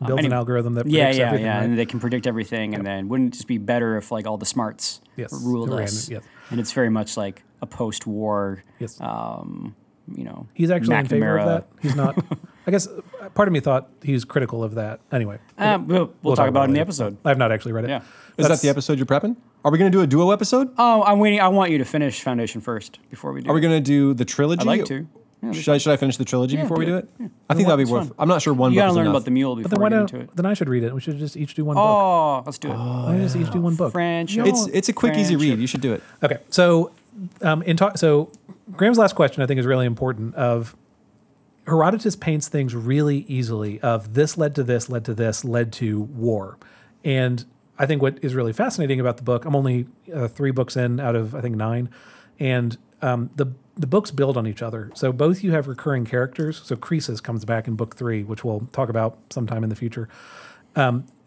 [0.00, 1.64] are build an any- algorithm that Yeah, yeah, yeah, right?
[1.64, 2.74] and they can predict everything.
[2.74, 5.84] And then wouldn't it just be better if like all the smarts Yes, ruled ran-
[5.84, 6.08] us?
[6.10, 6.22] yes.
[6.50, 8.98] And it's very much like a post-war, yes.
[9.00, 10.46] you know.
[10.54, 11.68] He's actually in favor of that.
[11.82, 12.14] He's not.
[12.66, 15.00] I guess uh, part of me thought he's critical of that.
[15.12, 17.16] Anyway, Um, we'll, we'll, talk, about it in the episode.
[17.24, 17.90] I have not actually read it.
[17.90, 17.98] Yeah.
[17.98, 18.02] Is
[18.38, 19.36] That's- that the episode you're prepping?
[19.64, 20.70] Are we going to do a duo episode?
[20.78, 21.40] Oh, I'm waiting.
[21.40, 23.50] I want you to finish Foundation first before we do.
[23.50, 24.60] Are we going to do the trilogy?
[24.60, 25.06] I'd like to.
[25.42, 27.08] Yeah, should I should I finish the trilogy Yeah, before we do do it.
[27.20, 27.30] it?
[27.50, 28.08] I think that'd be worth.
[28.08, 28.14] fun.
[28.18, 29.12] I'm not sure one You book gotta learn enough.
[29.16, 30.20] about the mule But before then we why get don't?
[30.20, 30.36] into it.
[30.36, 30.94] Then I should read it.
[30.94, 31.84] We should just each do one book.
[31.84, 32.74] Oh, let's do it.
[32.74, 33.92] Why don't we just each do one book?
[33.92, 34.46] Friendship.
[34.46, 35.58] It's it's a quick, easy read.
[35.58, 36.02] You should do it.
[36.22, 36.90] Okay, so
[37.42, 38.30] um, in talk, so
[38.72, 40.34] Graham's last question I think is really important.
[40.36, 40.74] Of
[41.66, 43.80] Herodotus paints things really easily.
[43.80, 46.58] Of this led to this, led to this, led to war,
[47.04, 47.44] and
[47.78, 49.44] I think what is really fascinating about the book.
[49.44, 51.90] I'm only uh, three books in out of I think nine,
[52.38, 54.90] and um, the the books build on each other.
[54.94, 56.62] So both you have recurring characters.
[56.64, 60.08] So Croesus comes back in book three, which we'll talk about sometime in the future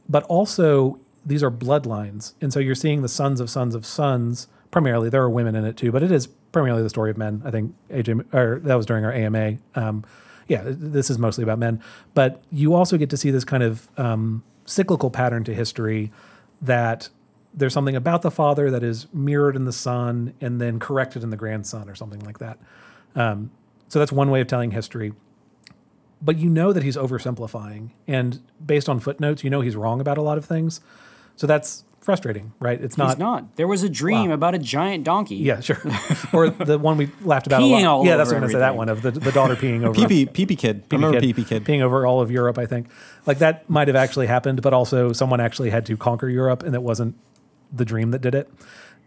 [0.09, 2.33] but also these are bloodlines.
[2.41, 4.47] And so you're seeing the sons of sons of sons.
[4.71, 7.41] Primarily, there are women in it too, but it is primarily the story of men.
[7.45, 9.57] I think AJ, or that was during our AMA.
[9.75, 10.03] Um,
[10.49, 11.81] yeah, this is mostly about men.
[12.13, 16.11] But you also get to see this kind of um, cyclical pattern to history
[16.61, 17.07] that
[17.53, 21.29] there's something about the father that is mirrored in the son and then corrected in
[21.29, 22.59] the grandson or something like that.
[23.15, 23.51] Um,
[23.87, 25.13] so that's one way of telling history
[26.21, 30.17] but you know that he's oversimplifying and based on footnotes you know he's wrong about
[30.17, 30.81] a lot of things
[31.35, 32.79] so that's frustrating right?
[32.81, 33.55] It's not He's not.
[33.55, 35.35] There was a dream about a giant donkey.
[35.35, 35.81] yeah sure.
[36.33, 37.85] Or the one we laughed about Peeing a lot.
[37.85, 39.99] All yeah that's what i'm gonna say that one of the, the daughter peeing over
[39.99, 40.83] PP PP kid.
[40.91, 41.63] I remember kid, PP kid.
[41.65, 42.87] peeing over all of europe i think.
[43.25, 46.73] Like that might have actually happened but also someone actually had to conquer europe and
[46.75, 47.15] it wasn't
[47.71, 48.49] the dream that did it.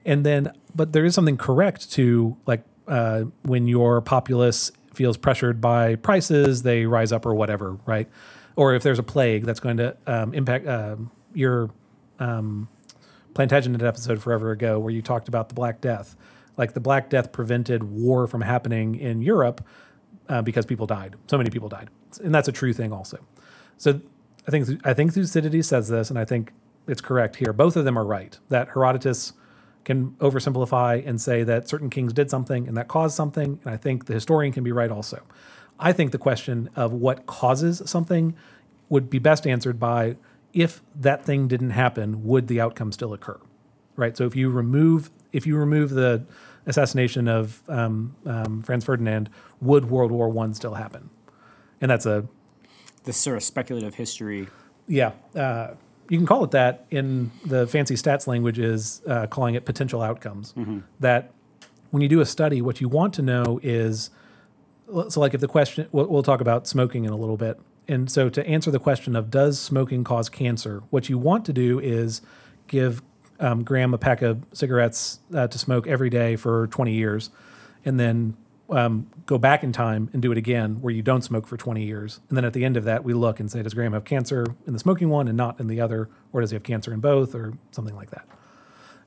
[0.05, 5.61] And then but there is something correct to like uh, when your populace feels pressured
[5.61, 8.09] by prices they rise up or whatever right?
[8.57, 11.71] Or if there's a plague that's going to um, impact um your
[12.19, 12.69] um,
[13.35, 16.17] Plantagenet episode forever ago where you talked about the Black Death.
[16.57, 19.65] Like the Black Death prevented war from happening in Europe
[20.29, 21.17] uh, because people died.
[21.29, 21.89] So many people died,
[22.23, 23.19] and that's a true thing also.
[23.79, 24.01] So
[24.47, 26.53] I think I think Thucydides says this, and I think
[26.87, 27.53] it's correct here.
[27.53, 28.39] Both of them are right.
[28.49, 29.33] That Herodotus
[29.85, 33.77] can oversimplify and say that certain kings did something and that caused something, and I
[33.77, 35.23] think the historian can be right also.
[35.79, 38.37] I think the question of what causes something
[38.89, 40.17] would be best answered by
[40.53, 43.41] if that thing didn't happen, would the outcome still occur?
[43.97, 44.17] Right.
[44.17, 46.25] So if you remove if you remove the
[46.67, 49.29] assassination of um, um, Franz Ferdinand,
[49.61, 51.11] would World War One still happen?
[51.81, 52.27] And that's a
[53.05, 54.49] This sort of speculative history.
[54.87, 55.13] yeah.
[55.35, 55.75] Uh,
[56.09, 60.03] you can call it that in the fancy stats language is uh, calling it potential
[60.03, 60.53] outcomes.
[61.01, 61.33] That
[61.91, 64.11] when you do a study, what you want to know is
[65.09, 67.59] so like if the question we'll, we'll talk about smoking in a little bit
[67.89, 71.53] and so to answer the question of does smoking cause cancer what you want to
[71.53, 72.23] do is
[72.69, 73.03] give
[73.41, 77.31] um, graham a pack of cigarettes uh, to smoke every day for 20 years
[77.85, 78.37] and then
[78.71, 81.85] um, go back in time and do it again where you don't smoke for 20
[81.85, 82.21] years.
[82.29, 84.47] And then at the end of that we look and say does graham have cancer
[84.67, 86.09] in the smoking one and not in the other?
[86.33, 88.27] Or does he have cancer in both or something like that?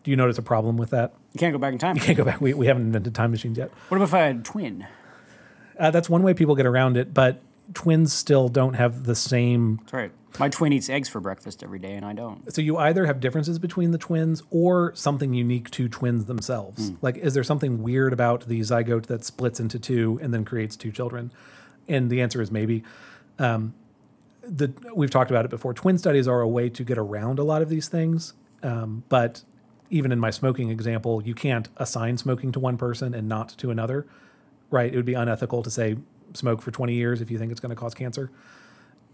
[0.03, 1.15] Do you notice a problem with that?
[1.33, 1.95] You can't go back in time.
[1.95, 2.39] You can't go back.
[2.39, 3.71] We, we haven't invented time machines yet.
[3.87, 4.85] What about if I had a twin?
[5.79, 7.41] uh, that's one way people get around it, but
[7.73, 9.77] twins still don't have the same.
[9.77, 10.11] That's right.
[10.39, 12.53] My twin eats eggs for breakfast every day, and I don't.
[12.53, 16.91] So you either have differences between the twins or something unique to twins themselves.
[17.01, 20.75] Like, is there something weird about the zygote that splits into two and then creates
[20.75, 21.31] two children?
[21.87, 22.83] And the answer is maybe.
[23.39, 23.73] Um,
[24.47, 25.73] the we've talked about it before.
[25.73, 29.43] Twin studies are a way to get around a lot of these things, um, but
[29.89, 33.71] even in my smoking example, you can't assign smoking to one person and not to
[33.71, 34.05] another.
[34.69, 34.91] Right?
[34.91, 35.95] It would be unethical to say
[36.35, 38.31] smoke for 20 years if you think it's going to cause cancer.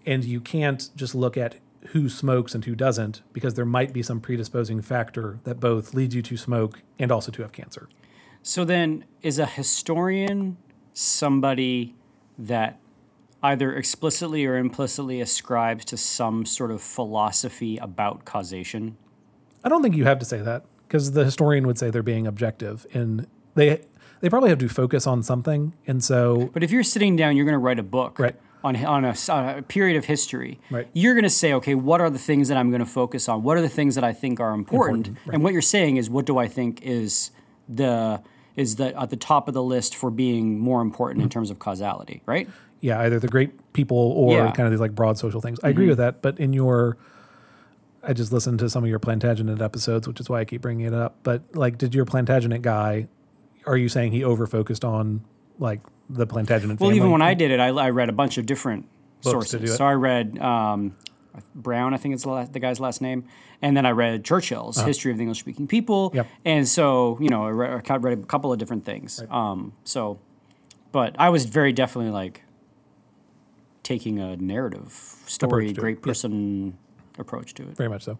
[0.05, 1.57] And you can't just look at
[1.89, 6.15] who smokes and who doesn't because there might be some predisposing factor that both leads
[6.15, 7.89] you to smoke and also to have cancer.
[8.43, 10.57] So then, is a historian
[10.93, 11.95] somebody
[12.37, 12.79] that
[13.43, 18.97] either explicitly or implicitly ascribes to some sort of philosophy about causation.
[19.63, 22.27] I don't think you have to say that because the historian would say they're being
[22.27, 23.81] objective and they
[24.21, 25.73] they probably have to focus on something.
[25.87, 28.35] And so, But if you're sitting down, you're going to write a book Right.
[28.63, 30.59] on on a, on a period of history.
[30.69, 30.87] Right.
[30.93, 33.43] You're going to say, okay, what are the things that I'm going to focus on?
[33.43, 35.07] What are the things that I think are important?
[35.07, 37.31] Important, And what you're saying is, what do I think is
[37.67, 38.21] the
[38.55, 41.33] is the at the top of the list for being more important in Mm-hmm.
[41.39, 42.47] terms of causality, right?
[42.83, 44.45] yeah, either the great people or Yeah.
[44.45, 44.55] Mm-hmm.
[44.55, 45.59] kind of these like broad social things.
[45.63, 46.21] I agree with that.
[46.23, 46.97] But in your,
[48.03, 50.87] I just listened to some of your Plantagenet episodes, which is why I keep bringing
[50.87, 51.17] it up.
[51.21, 53.07] But like, did your Plantagenet guy,
[53.65, 55.23] are you saying he over focused on
[55.59, 56.97] like the Plantagenet Well, family?
[56.97, 58.87] even when I did it, I, I read a bunch of different
[59.21, 59.59] sources.
[59.61, 59.77] do it.
[59.77, 60.95] So I read um,
[61.55, 63.23] Brown, I think it's the, last, the guy's last name,
[63.61, 66.07] and then I read Churchill's History of the English-speaking People.
[66.07, 66.15] Uh-huh.
[66.17, 66.27] Yep.
[66.45, 69.23] And so, you know, I read, I read a couple of different things.
[69.29, 70.19] Um, so,
[70.91, 72.43] but I was very definitely like
[73.83, 74.91] taking a narrative
[75.25, 76.77] story, Approach to it, great person
[77.17, 77.77] approach to it.
[77.77, 78.17] very much so.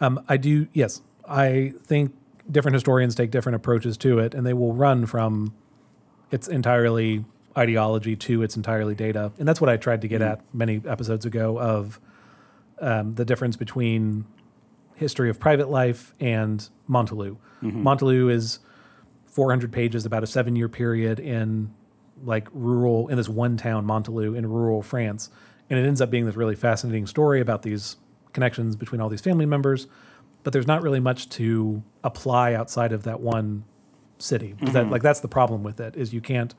[0.00, 1.02] Um, I do, yes.
[1.28, 2.14] I think
[2.50, 5.54] different historians take different approaches to it, and they will run from
[6.30, 7.24] its entirely
[7.56, 11.24] ideology to its entirely data, and that's what I tried to get at many episodes
[11.24, 12.00] ago of
[12.80, 14.24] um, the difference between
[14.94, 17.36] history of private life and Montaillou.
[17.82, 18.58] Montaillou is
[19.26, 21.72] 400 pages, about a seven-year period in
[22.22, 25.30] like rural in this one town, Montaillou, in rural France,
[25.70, 27.96] and it ends up being this really fascinating story about these
[28.32, 29.86] connections between all these family members.
[30.44, 33.64] But there's not really much to apply outside of that one
[34.18, 34.54] city.
[34.60, 36.54] That like that's the problem with it is you can't.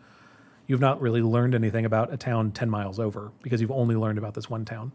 [0.67, 4.17] You've not really learned anything about a town 10 miles over because you've only learned
[4.17, 4.91] about this one town,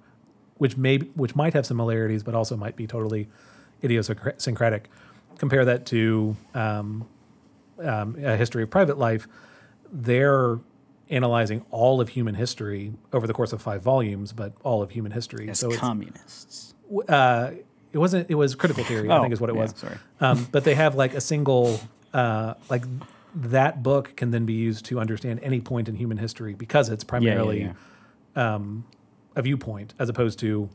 [0.59, 3.29] which may which might have similarities, but also might be totally
[3.83, 4.91] idiosyncratic.
[5.39, 7.09] Compare that to um,
[7.83, 9.27] um, a history of private life.
[9.93, 10.59] They're
[11.09, 15.13] analyzing all of human history over the course of five volumes, but all of human
[15.13, 15.49] history.
[15.49, 16.75] As so it's, communists.
[17.09, 17.53] uh,
[17.93, 18.31] it wasn't.
[18.31, 19.09] It was critical theory.
[19.11, 19.75] I Oh, think is what it yeah, was.
[19.77, 19.97] sorry.
[20.21, 21.81] Um, but they have like a single,
[22.15, 22.85] uh, like
[23.35, 27.05] that book can then be used to understand any point in human history because it's
[27.05, 27.61] Yeah, yeah, primarily
[28.37, 28.59] yeah.
[29.37, 30.69] a viewpoint as opposed to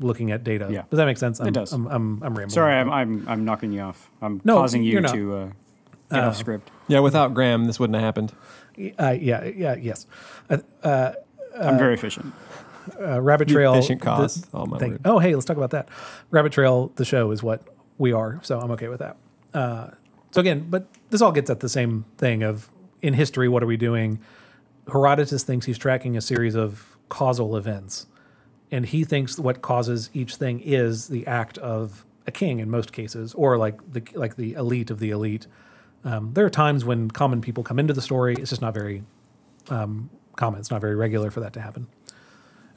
[0.00, 0.68] looking at data.
[0.70, 0.82] Yeah.
[0.90, 1.40] Does that make sense?
[1.40, 1.72] I'm, does.
[1.72, 2.50] I'm, I'm, I'm rambling.
[2.50, 4.10] Sorry, I'm, I'm, I'm knocking you off.
[4.22, 5.14] I'm No, causing you not.
[5.14, 5.48] to uh,
[6.10, 6.70] get off script.
[6.86, 8.32] Yeah, without Graham, this wouldn't have happened.
[8.98, 10.06] Uh, yeah, yeah, yes.
[10.48, 11.12] Uh,
[11.58, 12.32] I'm very efficient.
[13.00, 13.74] Uh, Rabbit Trail.
[13.74, 14.48] efficient the.
[14.54, 14.98] Oh, my thing-.
[15.04, 15.88] Oh, hey, let's talk about that.
[16.30, 17.62] Rabbit Trail, the show, is what
[17.98, 19.16] we are, so I'm okay with that.
[19.54, 19.90] Uh,
[20.30, 22.70] so again, but this all gets at the same thing of
[23.02, 24.20] in history, what are we doing?
[24.90, 28.06] Herodotus thinks he's tracking a series of causal events,
[28.70, 32.92] and he thinks what causes each thing is the act of a king in most
[32.92, 35.46] cases, or like the like the elite of the elite.
[36.04, 38.34] Um, there are times when common people come into the story.
[38.34, 39.02] It's just not very
[39.68, 40.60] um, common.
[40.60, 41.88] It's not very regular for that to happen.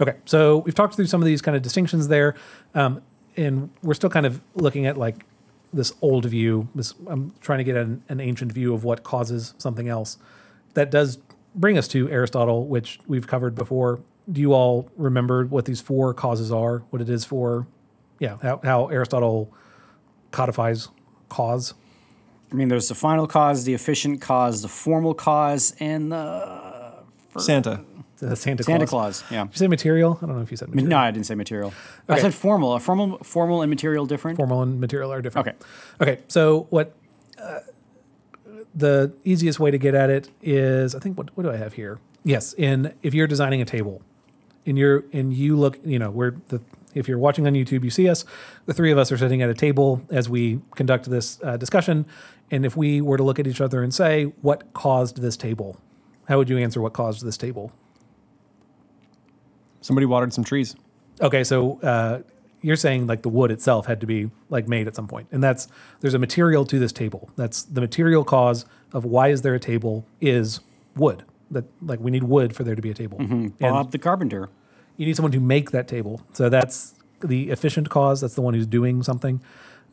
[0.01, 2.35] Okay, so we've talked through some of these kind of distinctions there,
[2.73, 3.03] um,
[3.37, 5.25] and we're still kind of looking at like
[5.71, 6.67] this old view.
[6.73, 10.17] This I'm trying to get an, an ancient view of what causes something else.
[10.73, 11.19] That does
[11.53, 13.99] bring us to Aristotle, which we've covered before.
[14.31, 16.79] Do you all remember what these four causes are?
[16.89, 17.67] What it is for?
[18.19, 19.53] Yeah, how, how Aristotle
[20.31, 20.89] codifies
[21.29, 21.75] cause.
[22.51, 26.93] I mean, there's the final cause, the efficient cause, the formal cause, and the
[27.37, 27.83] Santa.
[28.21, 29.21] Santa, Santa Claus.
[29.21, 29.31] Claus.
[29.31, 29.43] Yeah.
[29.45, 30.19] Did you say material?
[30.21, 30.89] I don't know if you said material.
[30.89, 31.73] No, I didn't say material.
[32.07, 32.73] I said formal.
[32.73, 34.37] A formal, formal and material different.
[34.37, 35.47] formal and material are different.
[35.47, 35.57] Okay.
[36.01, 36.21] Okay.
[36.27, 36.95] So what
[37.41, 37.59] uh,
[38.75, 41.73] the easiest way to get at it is I think what what do I have
[41.73, 41.99] here?
[42.23, 44.01] Yes, in if you're designing a table,
[44.65, 46.61] in your and you look, you know, we're the
[46.93, 48.25] if you're watching on YouTube, you see us.
[48.65, 52.05] The three of us are sitting at a table as we conduct this uh, discussion.
[52.51, 55.79] And if we were to look at each other and say, "What caused this table?"
[56.27, 57.73] How would you answer what caused this table?
[59.81, 60.75] Somebody watered some trees.
[61.21, 62.21] Okay, so uh,
[62.61, 65.43] you're saying like the wood itself had to be like made at some point, and
[65.43, 65.67] that's
[65.99, 67.29] there's a material to this table.
[67.35, 70.59] That's the material cause of why is there a table is
[70.95, 71.23] wood.
[71.49, 74.49] That like we need wood for there to be a table, and Bob the carpenter.
[74.97, 76.21] you need someone to make that table.
[76.33, 78.21] So that's the efficient cause.
[78.21, 79.41] That's the one who's doing something.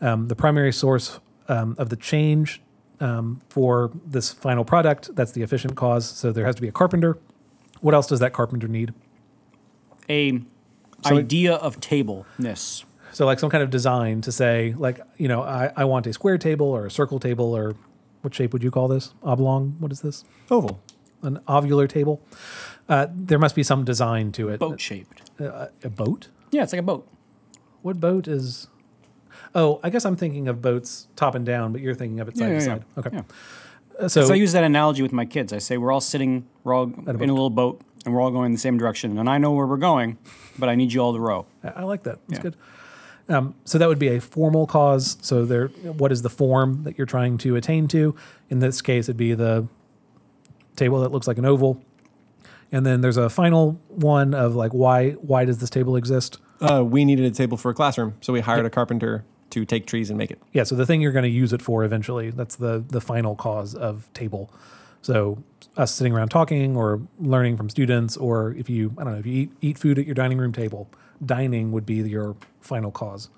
[0.01, 2.63] Um, the primary source um, of the change
[3.01, 5.15] um, for this final product.
[5.17, 6.07] That's the efficient cause.
[6.09, 7.19] So there has to be a carpenter.
[7.81, 8.95] What else does that carpenter need?
[10.11, 10.41] A
[11.07, 12.85] idea of tableness.
[13.13, 16.13] So like some kind of design to say like you know I, I want a
[16.13, 17.75] square table or a circle table or
[18.23, 19.77] what shape would you call this oblong?
[19.79, 20.25] What is this?
[20.51, 20.81] Oval.
[21.23, 22.21] An ovular table.
[22.89, 24.61] Uh, there must be some design to it.
[24.61, 25.31] Boat shaped.
[25.41, 26.29] Uh, a boat.
[26.51, 27.07] Yeah, it's like a boat.
[27.83, 28.69] What boat is?
[29.55, 32.37] Oh, I guess I'm thinking of boats top and down, but you're thinking of it
[32.37, 32.85] side Yeah, to side.
[32.97, 33.01] yeah.
[33.01, 33.11] Okay.
[33.17, 33.23] Yeah.
[34.05, 35.53] Uh, So, So I use that analogy with my kids.
[35.53, 38.47] I say we're all sitting, we're all in a little boat, and we're all going
[38.47, 40.19] in the same direction, and I know where we're going,
[40.59, 41.47] but I need you all to row.
[41.63, 42.19] I, I like that.
[42.29, 42.43] That's Yeah.
[42.43, 42.57] good.
[43.31, 45.19] Um, so that would be a formal cause.
[45.21, 48.15] So there, what is the form that you're trying to attain to?
[48.49, 49.67] In this case, it'd be the
[50.77, 51.83] table that looks like an oval.
[52.73, 56.39] And then there's a final one of like why why does this table exist?
[56.61, 59.87] Uh, we needed a table for a classroom, so we hired a carpenter to take
[59.87, 60.39] trees and make it.
[60.53, 63.35] Yeah, so the thing you're going to use it for eventually, that's the the final
[63.37, 64.51] cause of table.
[65.03, 65.43] So
[65.79, 69.27] us sitting around talking or learning from students or if you I don't know, if
[69.27, 70.91] you eat eat food at your dining room table,
[71.25, 73.31] dining would be your final cause.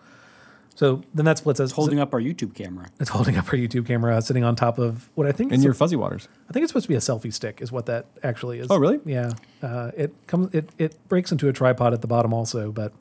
[0.76, 2.88] So then that splits us Holding up our YouTube camera.
[2.98, 5.64] it's holding up our YouTube camera sitting on top of what I think And is
[5.64, 6.26] your a- fuzzy waters.
[6.48, 8.68] I think it's supposed to be a selfie stick is what that actually is.
[8.70, 8.98] Oh, really?
[9.04, 9.32] Yeah.
[9.62, 12.92] Uh, it comes it it breaks into a tripod at the bottom also, but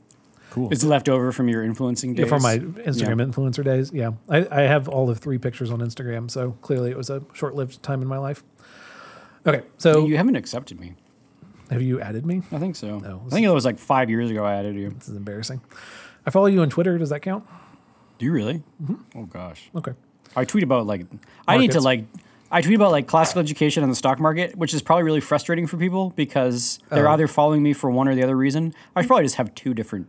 [0.51, 0.67] Cool.
[0.71, 2.29] It's left over from your influencing Yeah, days.
[2.29, 3.91] from my Instagram influencer days.
[3.93, 7.21] Yeah, I, I have all of three pictures on Instagram, so clearly it was a
[7.33, 8.43] short-lived time in my life.
[9.47, 10.95] Okay, so You haven't accepted me.
[11.69, 12.41] have you added me?
[12.51, 12.99] I think so.
[12.99, 13.23] No.
[13.27, 14.89] I think it was like five years ago I added you.
[14.89, 15.61] This is embarrassing.
[16.25, 16.97] I follow you on Twitter.
[16.97, 17.45] Does that count?
[18.17, 18.63] Do you really?
[19.15, 19.69] Oh gosh.
[19.75, 19.93] Okay.
[20.35, 21.05] I tweet about like
[21.47, 22.03] I need to like
[22.51, 25.67] I tweet about like classical education and the stock market, which is probably really frustrating
[25.67, 27.13] for people because they're Oh.
[27.13, 28.73] either following me for one or the other reason.
[28.95, 30.07] I should probably just have two different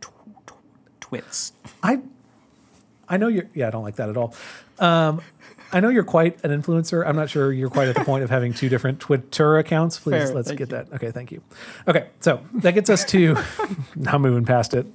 [0.00, 0.06] tw-
[0.46, 0.52] tw-
[1.00, 1.52] twits.
[1.82, 2.00] I
[3.08, 3.46] I know you're.
[3.54, 4.34] Yeah, I don't like that at all.
[4.78, 5.20] Um,
[5.72, 7.06] I know you're quite an influencer.
[7.06, 9.98] I'm not sure you're quite at the point of having two different Twitter accounts.
[9.98, 10.66] Please, Fair, let's get you.
[10.66, 10.92] that.
[10.92, 11.42] Okay, thank you.
[11.86, 13.36] Okay, so that gets us to
[13.96, 14.86] now moving past it.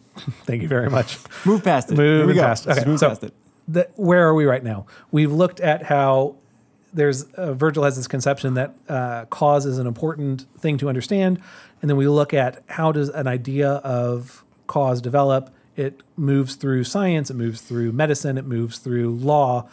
[0.46, 1.18] Thank you very much.
[1.46, 1.98] Move past it.
[1.98, 2.42] Here we go.
[2.42, 2.68] past.
[2.68, 3.34] Okay, move so past it.
[3.68, 4.86] the, where are we right now?
[5.12, 6.36] We've looked at how
[6.94, 11.42] there's uh, Virgil has this conception that uh, cause is an important thing to understand,
[11.82, 15.54] and then we look at how does an idea of cause develop.
[15.76, 19.68] It moves through science, it moves through medicine, it moves through law,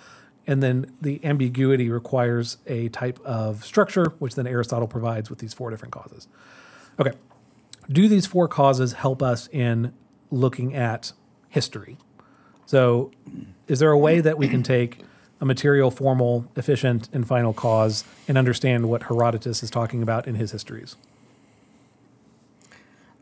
[0.46, 5.54] and then the ambiguity requires a type of structure, which then Aristotle provides with these
[5.54, 6.28] four different causes.
[6.98, 7.12] Okay,
[7.90, 9.92] do these four causes help us in
[10.30, 11.12] looking at
[11.48, 11.96] history?
[12.66, 13.10] So,
[13.68, 15.00] is there a way that we can take
[15.40, 20.36] a material, formal, efficient, and final cause and understand what Herodotus is talking about in
[20.36, 20.96] his histories?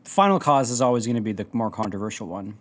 [0.03, 2.57] Final cause is always going to be the more controversial one.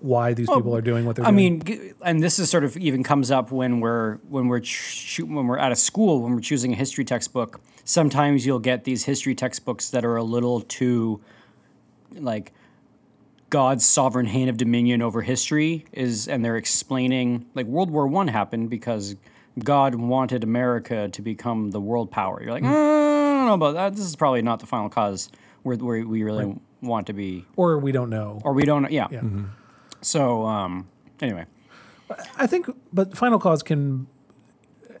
[0.00, 1.62] Why these people are doing what they're I doing?
[1.62, 5.20] I mean, and this is sort of even comes up when we're when we're ch-
[5.20, 7.60] when we're at a school when we're choosing a history textbook.
[7.84, 11.20] Sometimes you'll get these history textbooks that are a little too
[12.12, 12.52] like
[13.50, 18.28] God's sovereign hand of dominion over history is, and they're explaining like World War One
[18.28, 19.16] happened because
[19.58, 22.42] God wanted America to become the world power.
[22.42, 23.94] You're like, "Uh, I don't know about that.
[23.96, 25.30] This is probably not the final cause
[25.62, 28.40] where, where we really want to be, or we don't know.
[28.44, 28.90] or we don't.
[28.90, 29.06] Yeah.
[29.10, 29.20] Yeah.
[30.00, 30.88] So um,
[31.20, 31.46] anyway.
[32.36, 34.06] I think, but final cause can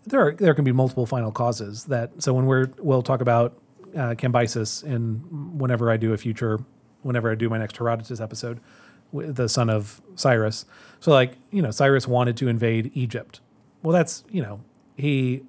[0.06, 2.22] there are there can be multiple final causes that.
[2.22, 3.58] So when we're we'll talk about
[3.94, 5.16] uh, Cambyses in
[5.58, 6.60] whenever I do a future,
[7.02, 8.60] whenever I do my next Herodotus episode,
[9.12, 10.66] the son of Cyrus.
[11.00, 13.40] So like you know, Cyrus wanted to invade Egypt.
[13.82, 14.60] Well, that's you know
[14.96, 15.42] he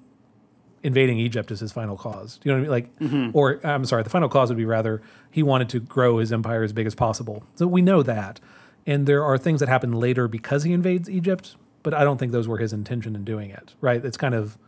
[0.82, 2.38] invading Egypt is his final cause.
[2.38, 3.20] Do you know what I mean?
[3.30, 6.32] Like, or I'm sorry, the final cause would be rather he wanted to grow his
[6.32, 7.44] empire as big as possible.
[7.56, 8.40] So we know that,
[8.86, 12.32] and there are things that happen later because he invades Egypt, but I don't think
[12.32, 13.74] those were his intention in doing it.
[13.80, 14.04] Right?
[14.04, 14.58] It's kind of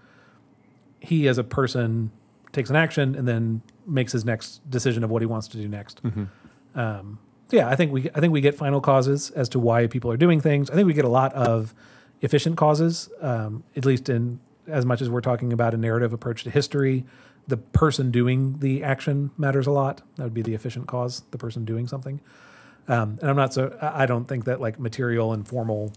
[1.00, 2.12] he as a person
[2.52, 5.68] takes an action and then makes his next decision of what he wants to do
[5.68, 6.00] next.
[6.74, 9.86] Um, so yeah, I think we I think we get final causes as to why
[9.86, 10.70] people are doing things.
[10.70, 11.74] I think we get a lot of
[12.20, 16.44] efficient causes, um, at least in as much as we're talking about a narrative approach
[16.44, 17.04] to history.
[17.48, 20.00] The person doing the action matters a lot.
[20.16, 22.20] That would be the efficient cause, the person doing something.
[22.88, 25.92] Um, and I'm not so I don't think that like material and formal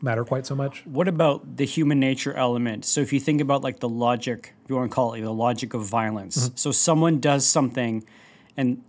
[0.00, 0.86] matter quite so much.
[0.86, 2.84] What about the human nature element?
[2.84, 5.32] So if you think about like the logic, if you want to call it the
[5.32, 6.50] logic of violence.
[6.54, 8.04] So someone does something
[8.56, 8.82] and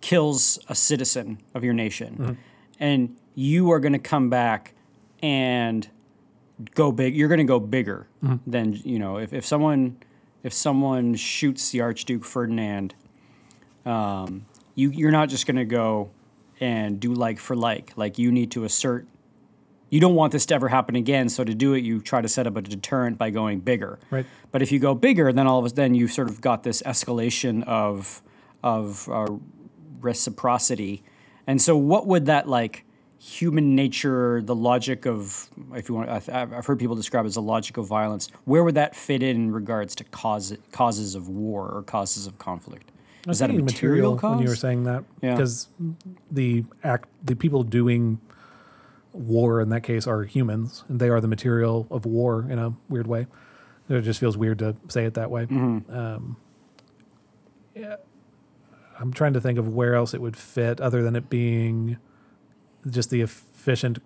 [0.00, 2.38] kills a citizen of your nation,
[2.80, 4.74] and you are going to come back
[5.22, 5.88] and
[6.74, 7.14] go big.
[7.14, 8.06] You're going to go bigger
[8.46, 9.18] than you know.
[9.18, 9.98] If, if someone
[10.42, 12.94] if someone shoots the Archduke Ferdinand,
[13.84, 16.10] um, you you're not just going to go
[16.64, 17.92] and do like for like.
[17.96, 19.06] Like you need to assert
[19.90, 21.28] you don't want this to ever happen again.
[21.28, 24.00] So to do it, you try to set up a deterrent by going bigger.
[24.10, 24.26] Right.
[24.50, 26.82] But if you go bigger, then all of a then you've sort of got this
[26.82, 28.22] escalation of
[28.62, 29.28] of uh,
[30.00, 31.04] reciprocity.
[31.46, 32.84] And so, what would that like
[33.18, 37.36] human nature, the logic of, if you want, I've, I've heard people describe it as
[37.36, 38.28] a logic of violence.
[38.44, 42.38] Where would that fit in in regards to cause, causes of war or causes of
[42.38, 42.90] conflict?
[43.26, 44.36] I Is that a material, cause?
[44.36, 45.04] when you were saying that?
[45.22, 45.32] Yeah.
[45.32, 45.68] Because
[46.30, 48.20] the act, the people doing
[49.12, 52.74] war in that case are humans, and they are the material of war in a
[52.88, 53.26] weird way.
[53.88, 55.46] It just feels weird to say it that way.
[55.46, 55.96] Mm-hmm.
[55.96, 56.36] Um,
[57.74, 57.96] yeah.
[58.98, 61.98] I'm trying to think of where else it would fit other than it being
[62.88, 63.98] just the efficient.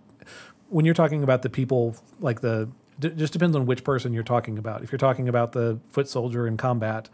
[0.69, 4.23] When you're talking about the people, like the, d- just depends on which person you're
[4.23, 4.83] talking about.
[4.83, 7.09] If you're talking about the foot soldier in combat,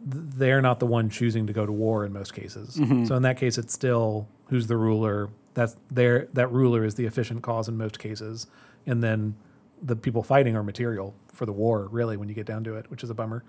[0.00, 2.74] they're not the one choosing to go to war in most cases.
[3.06, 5.30] So in that case, it's still who's the ruler.
[5.54, 6.28] That's there.
[6.32, 8.46] That ruler is the efficient cause in most cases,
[8.86, 9.36] and then
[9.82, 11.88] the people fighting are material for the war.
[11.90, 13.44] Really, when you get down to it, which is a bummer.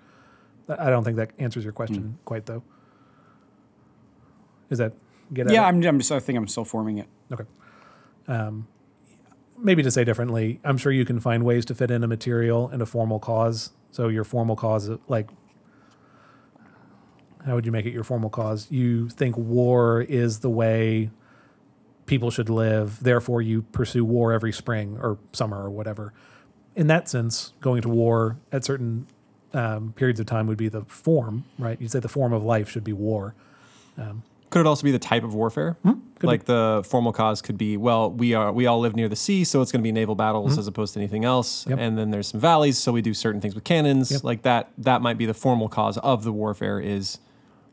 [0.68, 2.62] I don't think that answers your question quite though.
[4.68, 4.92] Is that
[5.32, 5.64] get Yeah.
[5.64, 7.08] I'm, I'm just, I think I'm still forming it.
[7.32, 7.44] Okay.
[8.28, 8.68] Um,
[9.58, 12.68] maybe to say differently, I'm sure you can find ways to fit in a material
[12.68, 13.72] and a formal cause.
[13.90, 15.28] So your formal cause, like,
[17.46, 18.66] how would you make it your formal cause?
[18.70, 21.10] You think war is the way
[22.06, 26.12] people should live, therefore you pursue war every spring or summer or whatever.
[26.74, 29.06] In that sense, going to war at certain
[29.52, 31.80] um, periods of time would be the form, right?
[31.80, 33.34] You'd say the form of life should be war.
[33.96, 35.76] Um, could it also be the type of warfare?
[35.82, 35.92] Hmm?
[36.22, 39.44] like the formal cause could be, well, we are we all live near the sea,
[39.44, 40.60] so it's going to be naval battles hmm.
[40.60, 41.66] as opposed to anything else.
[41.66, 41.78] Yep.
[41.78, 44.10] And then there's some valleys, so we do certain things with cannons.
[44.10, 44.24] Yep.
[44.24, 47.18] Like that that might be the formal cause of the warfare is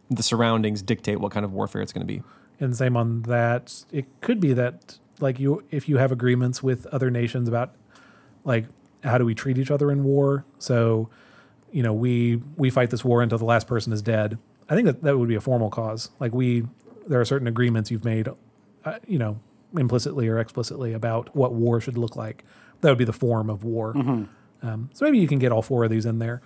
[0.09, 2.23] the surroundings dictate what kind of warfare it's going to be.
[2.59, 3.83] and same on that.
[3.91, 7.73] It could be that like you if you have agreements with other nations about
[8.43, 8.65] like
[9.03, 10.45] how do we treat each other in war?
[10.59, 11.09] So
[11.71, 14.37] you know we we fight this war until the last person is dead.
[14.69, 16.09] I think that that would be a formal cause.
[16.19, 16.63] Like we
[17.07, 18.27] there are certain agreements you've made
[18.85, 19.39] uh, you know
[19.77, 22.43] implicitly or explicitly about what war should look like.
[22.81, 23.93] That would be the form of war.
[24.63, 26.41] Um, so maybe you can get all four of these in there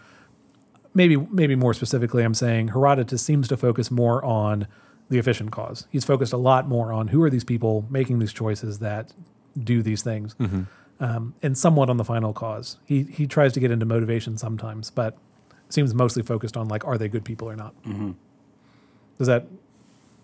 [0.93, 4.67] maybe maybe more specifically, I'm saying Herodotus seems to focus more on
[5.09, 5.87] the efficient cause.
[5.89, 9.13] He's focused a lot more on who are these people making these choices that
[9.61, 10.63] do these things, mm-hmm.
[11.03, 12.77] um, and somewhat on the final cause.
[12.85, 15.17] He he tries to get into motivation sometimes, but
[15.69, 17.75] seems mostly focused on like are they good people or not.
[17.83, 18.11] Mm-hmm.
[19.17, 19.45] Does that?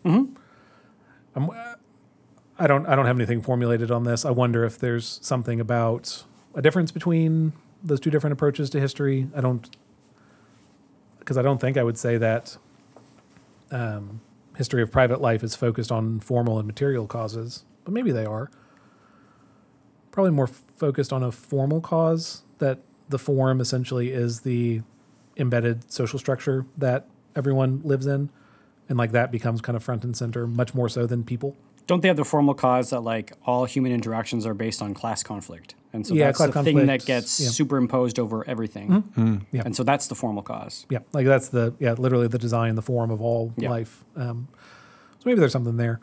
[0.06, 0.34] Mm-hmm.
[1.36, 1.50] I'm,
[2.60, 4.26] I don't I don't have anything formulated on this.
[4.26, 6.24] I wonder if there's something about
[6.56, 7.54] a difference between
[7.84, 9.28] those two different approaches to history.
[9.36, 9.70] I don't
[11.28, 12.56] because I don't think I would say that
[13.70, 14.22] um,
[14.56, 18.50] history of private life is focused on formal and material causes, but maybe they are.
[20.10, 24.84] Probably more focused on a formal cause that the form essentially is the
[25.36, 27.06] embedded social structure that
[27.36, 28.30] everyone lives in,
[28.88, 31.58] and like that becomes kind of front and center, much more so than people.
[31.88, 35.24] Don't they have the formal cause that like all human interactions are based on class
[35.24, 35.76] conflict?
[35.94, 37.50] And so Yeah, that's the thing that gets yeah.
[37.50, 39.46] superimposed over everything.
[39.52, 39.62] Yeah.
[39.66, 40.86] And so that's the formal cause.
[40.90, 43.70] Yeah, like that's the yeah, literally the design, the form of all Yeah.
[43.70, 44.04] life.
[44.16, 44.48] Um,
[45.20, 46.00] so maybe there's something there.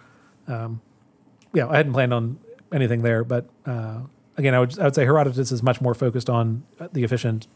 [0.48, 0.80] Um,
[1.52, 2.38] yeah, I hadn't planned on
[2.72, 4.00] anything there, but uh,
[4.36, 7.46] again, I would I would say Herodotus is much more focused on uh, the efficient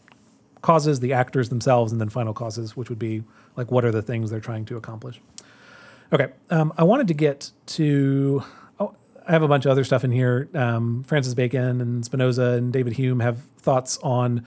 [0.62, 3.24] causes, the actors themselves, and then final causes, which would be
[3.56, 5.20] like what are the things they're trying to accomplish.
[6.12, 8.42] Okay, um, I wanted to get to.
[9.28, 10.48] I have a bunch of other stuff in here.
[10.54, 14.46] Um, Francis Bacon and Spinoza and David Hume have thoughts on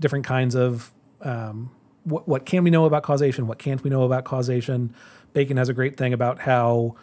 [0.00, 1.70] different kinds of um,
[2.04, 4.94] what, what can we know about causation, what can't we know about causation.
[5.34, 6.96] Bacon has a great thing about how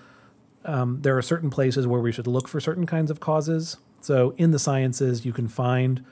[0.64, 3.78] um, there are certain places where we should look for certain kinds of causes.
[4.02, 6.04] So in the sciences, you can find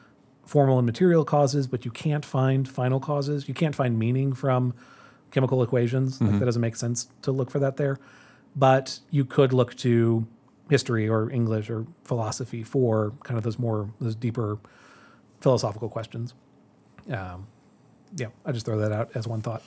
[0.46, 3.48] formal and material causes, but you can't find final causes.
[3.48, 4.74] You can't find meaning from
[5.32, 6.22] chemical equations.
[6.22, 7.98] Like that doesn't make sense to look for that there.
[8.56, 10.28] But you could look to
[10.70, 14.60] history or English or philosophy for kind of those more those deeper
[15.42, 16.34] philosophical questions.
[17.12, 17.48] Um,
[18.16, 19.64] yeah, I just throw that out as one thought.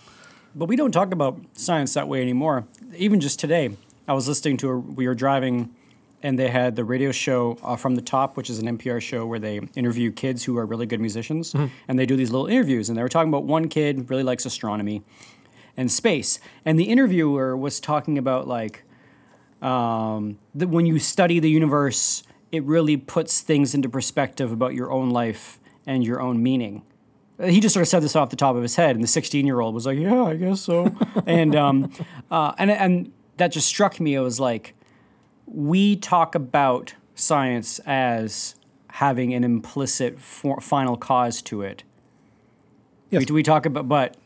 [0.55, 2.66] But we don't talk about science that way anymore.
[2.97, 3.76] Even just today,
[4.09, 5.74] I was listening to a, we were driving
[6.22, 9.26] and they had the radio show uh, from the top, which is an NPR show
[9.26, 11.55] where they interview kids who are really good musicians,
[11.87, 12.89] and they do these little interviews.
[12.89, 15.03] And they were talking about one kid really likes astronomy
[15.77, 18.85] and space, and the interviewer was talking about like
[19.62, 22.22] um, that when you study the universe,
[22.53, 26.83] it really puts things into perspective about your own life and your own meaning.
[27.43, 29.47] He just sort of said this off the top of his head, and the 16
[29.47, 30.95] year old was like, "Yeah, I guess so,"
[31.27, 31.93] and um,
[32.31, 34.14] uh, and and that just struck me.
[34.14, 34.74] It was like
[35.47, 38.55] we talk about science as
[38.89, 41.83] having an implicit for, final cause to it.
[43.11, 43.29] Yes.
[43.29, 44.16] We, we talk about, but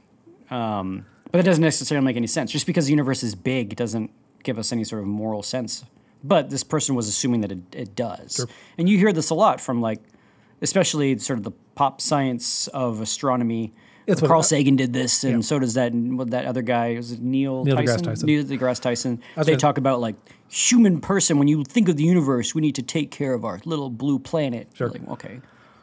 [0.51, 2.50] um, but that doesn't necessarily make any sense.
[2.50, 4.10] Just because the universe is big doesn't
[4.42, 5.84] give us any sort of moral sense.
[6.22, 8.44] But this person was assuming that it, it does,
[8.76, 10.00] and you hear this a lot from like,
[10.60, 13.72] especially sort of the pop science of astronomy.
[14.06, 15.40] It's Carl Sagan did this, and Yeah.
[15.40, 15.92] so does that.
[15.92, 18.02] And what that other guy was it Neil, Neil deGrasse Tyson?
[18.04, 18.26] Tyson.
[18.26, 19.22] Neil deGrasse Tyson.
[19.36, 20.16] They gonna- talk about like
[20.48, 21.38] human person.
[21.38, 24.18] When you think of the universe, we need to take care of our little blue
[24.18, 24.68] planet.
[24.74, 24.88] Sure.
[24.90, 25.40] Like, okay,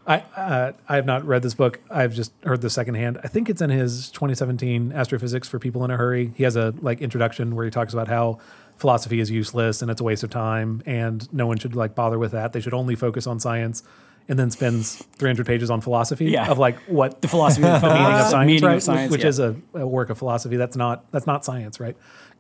[0.08, 1.80] I uh, I have not read this book.
[1.92, 3.20] I've just heard the secondhand.
[3.24, 6.32] I think it's in his 2017 Astrophysics for People in a Hurry.
[6.36, 8.40] He has a like introduction where he talks about how
[8.78, 12.18] philosophy is useless and it's a waste of time, and no one should like bother
[12.18, 12.54] with that.
[12.54, 13.84] They should only focus on science.
[14.30, 16.52] And then spends 300 pages on philosophy Yeah.
[16.52, 18.76] of like what The philosophy of the meaning of science, meaning right?
[18.76, 19.28] of science, which yeah.
[19.30, 20.58] is a, a work of philosophy.
[20.58, 21.96] That's not that's not science, right?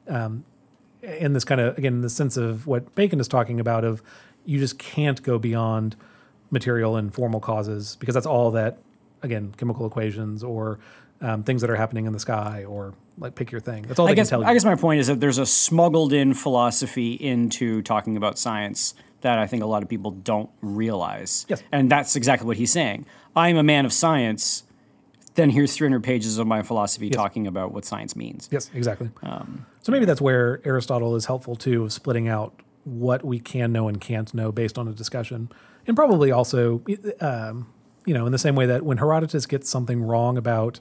[0.09, 0.43] Um,
[1.01, 4.03] in this kind of again, in the sense of what Bacon is talking about, of
[4.43, 5.95] you just can't go beyond
[6.51, 8.77] material and formal causes because that's all that
[9.23, 10.79] again, chemical equations or
[11.21, 13.83] um, things that are happening in the sky or like pick your thing.
[13.83, 14.49] That's all I they guess can tell you.
[14.49, 18.93] I guess my point is that there's a smuggled in philosophy into talking about science
[19.21, 21.45] that I think a lot of people don't realize.
[21.49, 21.63] Yes.
[21.71, 23.05] And that's exactly what he's saying.
[23.35, 24.63] I'm a man of science.
[25.33, 28.47] Then here's 300 pages of my philosophy talking about what science means.
[28.51, 29.09] Yes, exactly.
[29.23, 33.71] Um, so maybe that's where Aristotle is helpful too, of splitting out what we can
[33.71, 35.49] know and can't know based on a discussion,
[35.87, 36.83] and probably also,
[37.21, 37.67] um,
[38.05, 40.79] you know, in the same way that when Herodotus gets something wrong about,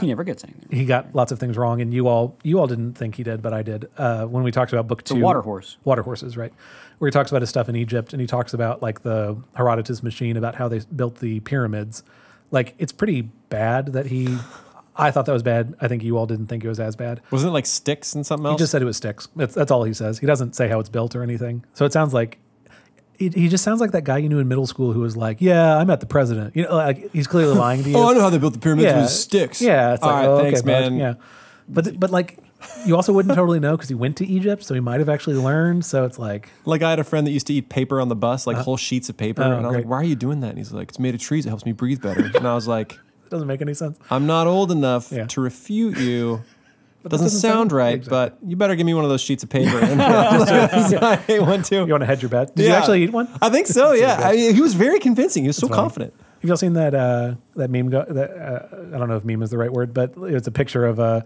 [0.00, 0.68] he never gets anything.
[0.70, 3.42] he got lots of things wrong, and you all you all didn't think he did,
[3.42, 3.90] but I did.
[3.96, 5.78] Uh, when we talked about book two, water horse.
[5.84, 6.52] water horses, right?
[6.98, 10.02] Where he talks about his stuff in Egypt, and he talks about like the Herodotus
[10.02, 12.04] machine, about how they built the pyramids.
[12.52, 14.38] Like it's pretty bad that he.
[14.96, 15.74] I thought that was bad.
[15.80, 17.22] I think you all didn't think it was as bad.
[17.30, 18.60] Wasn't it like sticks and something else?
[18.60, 19.28] He just said it was sticks.
[19.34, 20.18] That's, that's all he says.
[20.18, 21.64] He doesn't say how it's built or anything.
[21.72, 22.38] So it sounds like
[23.20, 25.40] he, he just sounds like that guy you knew in middle school who was like,
[25.40, 27.96] "Yeah, I met the president." You know, like he's clearly lying to you.
[27.96, 29.60] oh, I know how they built the pyramids yeah, with sticks.
[29.62, 30.66] Yeah, it's All like, right, oh, okay, thanks, bud.
[30.66, 30.96] man.
[30.96, 31.14] Yeah,
[31.68, 32.38] but but like
[32.84, 35.36] you also wouldn't totally know because he went to Egypt, so he might have actually
[35.36, 35.84] learned.
[35.84, 38.16] So it's like, Like I had a friend that used to eat paper on the
[38.16, 39.76] bus, like uh, whole sheets of paper, oh, and I was great.
[39.84, 41.46] like, "Why are you doing that?" And he's like, "It's made of trees.
[41.46, 42.98] It helps me breathe better." and I was like, it
[43.30, 43.98] doesn't make any sense.
[44.10, 45.26] "I'm not old enough Yeah.
[45.26, 46.42] to refute you."
[47.02, 48.10] But Doesn't, that sound, right, exactly.
[48.10, 49.78] but you better give me one of those sheets of paper.
[49.78, 51.86] And I ate one too.
[51.86, 52.54] You want to hedge your bet?
[52.54, 53.26] Did you actually eat one?
[53.40, 53.92] I think so.
[53.92, 55.44] Yeah, I mean, he was very convincing.
[55.44, 55.80] He was so funny.
[55.80, 56.14] confident.
[56.42, 57.88] Have y'all seen that uh, that meme?
[57.88, 60.52] Go, that, uh, I don't know if meme is the right word, but it's a
[60.52, 61.24] picture of a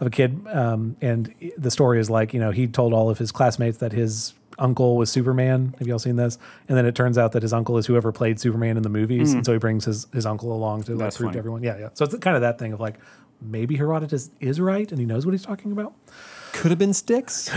[0.00, 3.18] of a kid, um, and the story is like you know he told all of
[3.18, 5.74] his classmates that his uncle was Superman.
[5.78, 6.38] Have y'all seen this?
[6.68, 9.32] And then it turns out that his uncle is whoever played Superman in the movies,
[9.32, 11.62] and so he brings his his uncle along to like, prove to everyone.
[11.62, 11.88] Yeah, yeah.
[11.94, 12.96] So it's kind of that thing of like
[13.40, 15.94] maybe Herodotus is right and he knows what he's talking about.
[16.52, 17.50] Could have been sticks.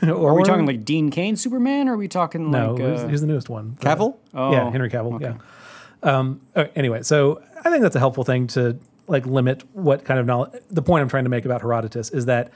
[0.02, 2.72] or Are we talking like Dean Cain Superman or are we talking no?
[2.72, 2.80] like.
[2.82, 3.76] who's, Uh, who's the newest one?
[3.80, 4.16] Cavill.
[4.32, 5.20] oh, yeah, Henry Cavill.
[5.20, 5.34] Yeah.
[6.02, 10.18] Um, uh, anyway, so I think that's a helpful thing to like limit what kind
[10.20, 10.62] of knowledge.
[10.70, 12.50] The point I'm trying to make about Herodotus is that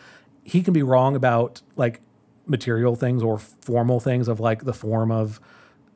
[0.44, 2.00] he can be wrong about like
[2.46, 5.40] material things or formal things of like the form of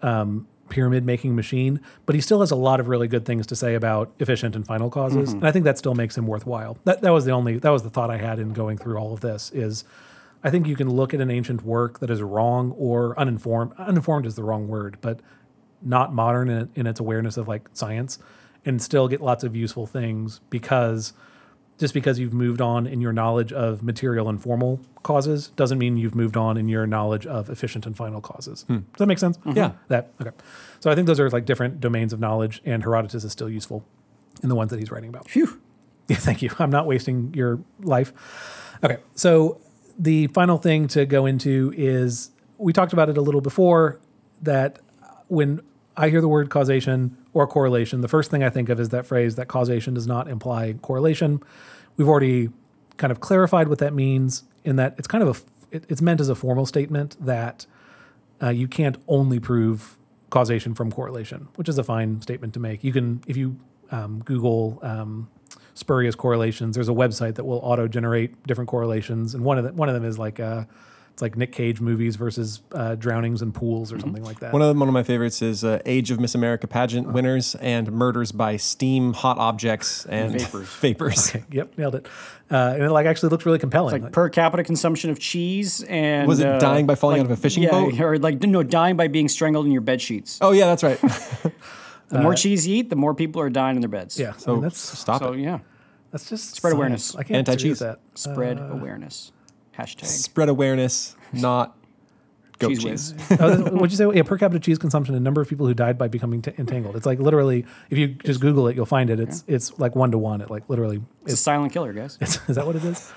[0.03, 3.57] um, pyramid making machine, but he still has a lot of really good things to
[3.57, 6.79] say about efficient and final causes, and I think that still makes him worthwhile.
[6.85, 9.13] That that was the only that was the thought I had in going through all
[9.13, 9.85] of this is.
[10.45, 13.73] I think you can look at an ancient work that is wrong or uninformed.
[13.79, 15.19] Uninformed is the wrong word, but
[15.83, 18.19] not modern in, in its awareness of like science
[18.65, 21.15] and still get lots of useful things because
[21.79, 25.97] just because you've moved on in your knowledge of material and formal causes doesn't mean
[25.97, 28.63] you've moved on in your knowledge of efficient and final causes.
[28.63, 28.79] Hmm.
[28.79, 29.39] Does that make sense?
[29.55, 29.73] Yeah.
[29.89, 30.31] That okay.
[30.81, 33.85] So I think those are like different domains of knowledge and Herodotus is still useful
[34.43, 35.29] in the ones that he's writing about.
[35.29, 35.61] Phew.
[36.09, 36.51] Yeah, thank you.
[36.61, 38.13] I'm not wasting your life.
[38.85, 39.61] Okay, so
[39.99, 44.01] the final thing to go into is we talked about it a little before
[44.41, 44.79] that
[45.27, 45.63] when
[45.97, 49.07] I hear the word causation or correlation, the first thing I think of is that
[49.07, 51.43] phrase that causation does not imply correlation.
[51.97, 52.51] We've already
[52.99, 55.37] kind of clarified what that means in that it's kind of
[55.71, 57.67] a it- it's meant as a formal statement that
[58.43, 59.97] uh, you can't only prove
[60.31, 62.85] causation from correlation, which is a fine statement to make.
[62.85, 63.57] You can, if you
[63.91, 65.29] um, Google um,
[65.75, 69.73] spurious correlations, there's a website that will auto generate different correlations, and one of the,
[69.73, 70.65] one of them is like uh,
[71.17, 74.53] it's like Nick Cage movies versus uh, drownings in pools or something like that.
[74.53, 77.55] One of them, one of my favorites is uh, Age of Miss America pageant winners
[77.55, 80.69] and murders by steam, hot objects, and Vapors.
[80.81, 81.29] vapors.
[81.35, 82.07] Okay, yep, nailed it.
[82.51, 83.93] Uh, and it like actually looks really compelling.
[83.95, 87.31] Like Like, per capita consumption of cheese and Was it uh, dying by falling like-
[87.31, 87.99] out of a fishing yeah, boat?
[87.99, 90.39] or like no dying by being strangled in your bed sheets.
[90.43, 91.01] Oh yeah, that's right.
[92.09, 94.21] The more cheese you eat, the more people are dying in their beds.
[94.21, 95.41] Uh, yeah, I So mean, that's stop So it.
[95.41, 95.59] yeah,
[96.13, 96.75] that's just Spread science.
[96.77, 97.17] awareness.
[97.17, 97.81] I can't Anti-cheese.
[97.83, 98.19] Anti-cheese that.
[98.33, 99.33] spread Uh, awareness.
[99.77, 101.77] Hashtag Spread awareness, not
[102.59, 103.15] goat cheese cheese.
[103.41, 104.11] oh, what'd you say?
[104.15, 106.97] Yeah, per capita cheese consumption and number of people who died by becoming t- entangled.
[106.97, 109.21] It's like literally, if you just Google it, you'll find it.
[109.21, 110.41] It's it's like one to one.
[110.41, 112.19] It like literally It's a silent killer, guys.
[112.21, 113.13] Is, is that what it is?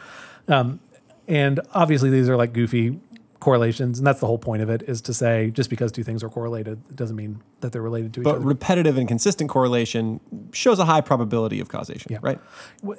[0.48, 0.80] Um,
[1.28, 3.00] and obviously, these are like goofy
[3.40, 6.24] correlations, and that's the whole point of it is to say just because two things
[6.24, 8.40] are correlated, it doesn't mean that they're related to each But other.
[8.40, 10.20] But repetitive and consistent correlation
[10.52, 12.40] shows a high probability of causation, right?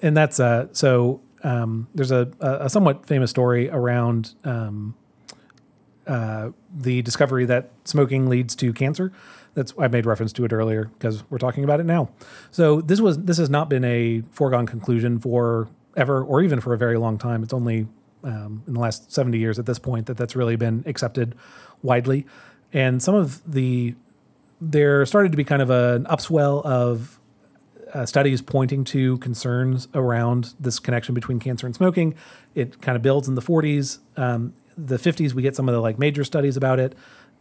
[0.02, 1.20] And that's uh, so.
[1.42, 4.94] Um, there's a, a somewhat famous story around um,
[6.06, 9.12] uh, the discovery that smoking leads to cancer.
[9.54, 12.10] That's I made reference to it earlier because we're talking about it now.
[12.50, 16.74] So this was this has not been a foregone conclusion for ever or even for
[16.74, 17.42] a very long time.
[17.42, 17.86] It's only
[18.24, 21.36] um, in the last 70 years at this point that that's really been accepted
[21.82, 22.26] widely.
[22.72, 23.94] And some of the
[24.60, 27.19] there started to be kind of an upswell of
[27.94, 32.14] uh, studies pointing to concerns around this connection between cancer and smoking.
[32.54, 33.98] It kind of builds in the 40s.
[34.16, 36.94] Um, the 50s, we get some of the like major studies about it,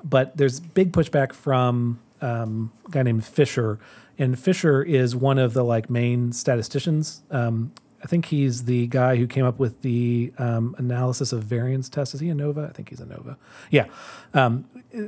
[0.03, 3.79] but there's big pushback from um, a guy named Fisher,
[4.17, 7.21] and Fisher is one of the like main statisticians.
[7.31, 7.71] Um,
[8.01, 12.13] I think he's the guy who came up with the um, analysis of variance test.
[12.13, 12.69] Is he ANOVA?
[12.69, 13.35] I think he's ANOVA.
[13.71, 13.87] Yeah.
[14.33, 14.65] Um,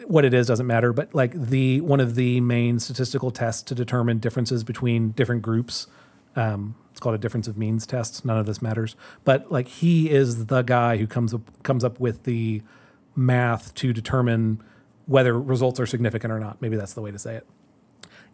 [0.08, 3.76] what it is doesn't matter, but like the one of the main statistical tests to
[3.76, 5.88] determine differences between different groups.
[6.36, 8.26] Um, it's called a difference of means test.
[8.26, 12.00] None of this matters, but like he is the guy who comes up comes up
[12.00, 12.62] with the
[13.16, 14.62] math to determine
[15.06, 16.62] whether results are significant or not.
[16.62, 17.48] Maybe that's the way to say it.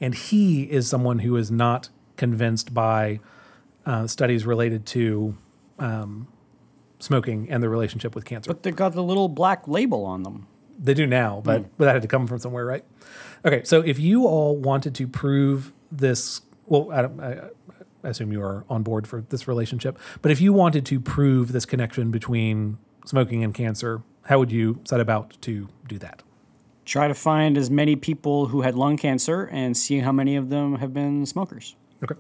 [0.02, 3.20] And he is someone who is not convinced by
[3.88, 5.36] uh, studies related to
[5.80, 6.28] um,
[7.00, 8.50] smoking and the relationship with cancer.
[8.50, 10.46] But they've got the little black label on them.
[10.78, 12.84] They do now, but, but that had to come from somewhere, right?
[13.46, 17.50] Okay, so if you all wanted to prove this, well, I, don't, I,
[18.04, 21.52] I assume you are on board for this relationship, but if you wanted to prove
[21.52, 26.22] this connection between smoking and cancer, how would you set about to do that?
[26.86, 30.50] Try to find as many people who had lung cancer and see how many of
[30.50, 31.76] them have been smokers.
[32.04, 32.16] Okay.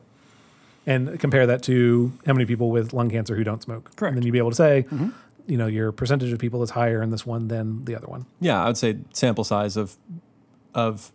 [0.87, 3.95] And compare that to how many people with lung cancer who don't smoke.
[3.97, 4.13] Correct.
[4.13, 5.09] And then you'd be able to say, mm-hmm.
[5.45, 8.25] you know, your percentage of people is higher in this one than the other one.
[8.39, 9.97] Yeah, I would say sample size of
[10.73, 11.11] of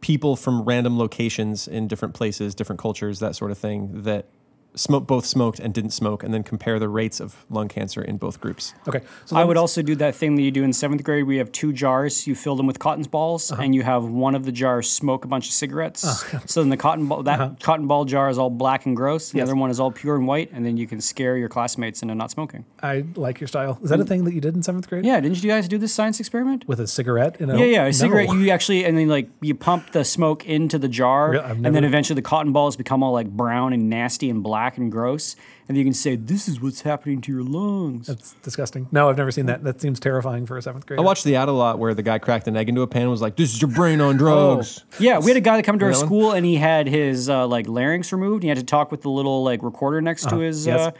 [0.00, 4.26] people from random locations in different places, different cultures, that sort of thing that
[4.74, 8.16] smoke both smoked and didn't smoke, and then compare the rates of lung cancer in
[8.16, 8.74] both groups.
[8.88, 9.00] Okay.
[9.26, 11.38] So I would also do that thing that you do in seventh grade where you
[11.40, 13.62] have two jars, you fill them with cotton balls, uh-huh.
[13.62, 16.04] and you have one of the jars smoke a bunch of cigarettes.
[16.06, 17.54] Oh, so then the cotton ball that uh-huh.
[17.60, 19.48] cotton ball jar is all black and gross, the Yes.
[19.48, 22.14] other one is all pure and white, and then you can scare your classmates into
[22.14, 22.64] not smoking.
[22.82, 23.78] I like your style.
[23.82, 24.08] Is that a mm.
[24.08, 25.04] thing that you did in seventh grade?
[25.04, 26.66] Yeah, didn't you guys do this science experiment?
[26.68, 27.88] With a cigarette in a Yeah, yeah, No.
[27.88, 28.28] a cigarette.
[28.28, 31.44] You actually, and then like you pump the smoke into the jar, Really?
[31.44, 34.42] I've and then never- eventually the cotton balls become all like brown and nasty and
[34.42, 35.36] black and gross,
[35.68, 38.88] and you can say, "This is what's happening to your lungs." That's disgusting.
[38.92, 39.64] No, I've never seen that.
[39.64, 41.00] That seems terrifying for a seventh grader.
[41.00, 43.02] I watched the ad a lot where the guy cracked an egg into a pan
[43.02, 45.64] and was like, "This is your brain on drugs." Yeah, we had a guy that
[45.64, 48.42] come to our school and he had his uh, like larynx removed.
[48.42, 50.80] He had to talk with the little like recorder next to his, yes.
[50.80, 50.90] uh,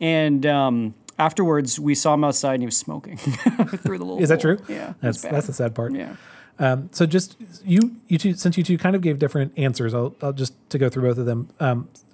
[0.00, 4.22] and um, afterwards we saw him outside and he was smoking through the little.
[4.22, 4.56] Is that hole.
[4.56, 4.64] true?
[4.68, 5.92] Yeah, that's that's the sad part.
[5.94, 6.16] yeah.
[6.58, 10.14] Um, so just you you two since you two kind of gave different answers, I'll,
[10.22, 11.48] I'll just to go through both of them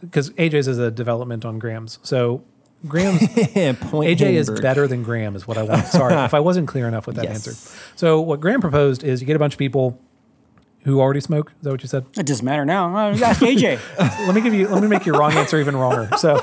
[0.00, 1.98] because AJ's is a development on Graham's.
[2.02, 2.42] So
[2.86, 3.20] Graham's
[3.90, 5.86] Point AJ is better than Graham is what I want.
[5.86, 7.46] Sorry if I wasn't clear enough with that Yes.
[7.46, 7.78] answer.
[7.96, 10.00] So what Graham proposed is you get a bunch of people
[10.84, 11.50] who already smoke.
[11.58, 12.06] Is that what you said?
[12.16, 12.96] It doesn't matter now.
[12.96, 13.80] Uh, ask AJ.
[14.26, 16.16] let me give you let me make your wrong answer even wronger.
[16.16, 16.42] So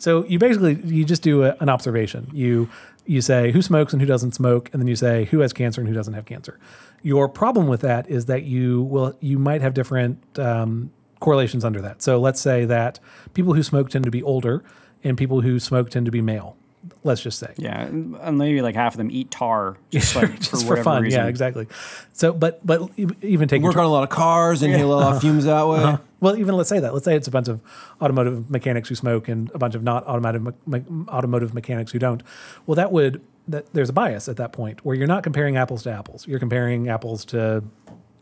[0.00, 2.28] so you basically you just do a, an observation.
[2.32, 2.68] You
[3.04, 5.80] you say who smokes and who doesn't smoke, and then you say who has cancer
[5.80, 6.58] and who doesn't have cancer.
[7.02, 10.90] Your problem with that is that you will you might have different um,
[11.20, 12.00] correlations under that.
[12.02, 12.98] So let's say that
[13.34, 14.64] people who smoke tend to be older,
[15.04, 16.56] and people who smoke tend to be male.
[17.04, 17.52] Let's just say.
[17.58, 20.84] yeah, and maybe like half of them eat tar just like Just for for, whatever
[20.84, 21.20] fun, reason.
[21.20, 21.66] yeah, exactly.
[22.14, 22.88] So, but but
[23.22, 25.66] even take Work on a lot of cars, and inhale a lot of fumes that
[25.68, 25.82] way.
[25.82, 25.98] Uh-huh.
[26.20, 26.92] Well, even let's say that.
[26.94, 27.60] Let's say it's a bunch of
[28.00, 31.98] automotive mechanics who smoke and a bunch of not automotive me- me- automotive mechanics who
[31.98, 32.22] don't.
[32.66, 35.82] Well, that would that there's a bias at that point where you're not comparing apples
[35.82, 36.26] to apples.
[36.26, 37.62] You're comparing apples to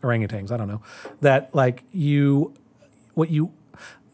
[0.01, 0.51] orangutans.
[0.51, 0.81] I don't know.
[1.21, 2.53] That like you
[3.13, 3.53] what you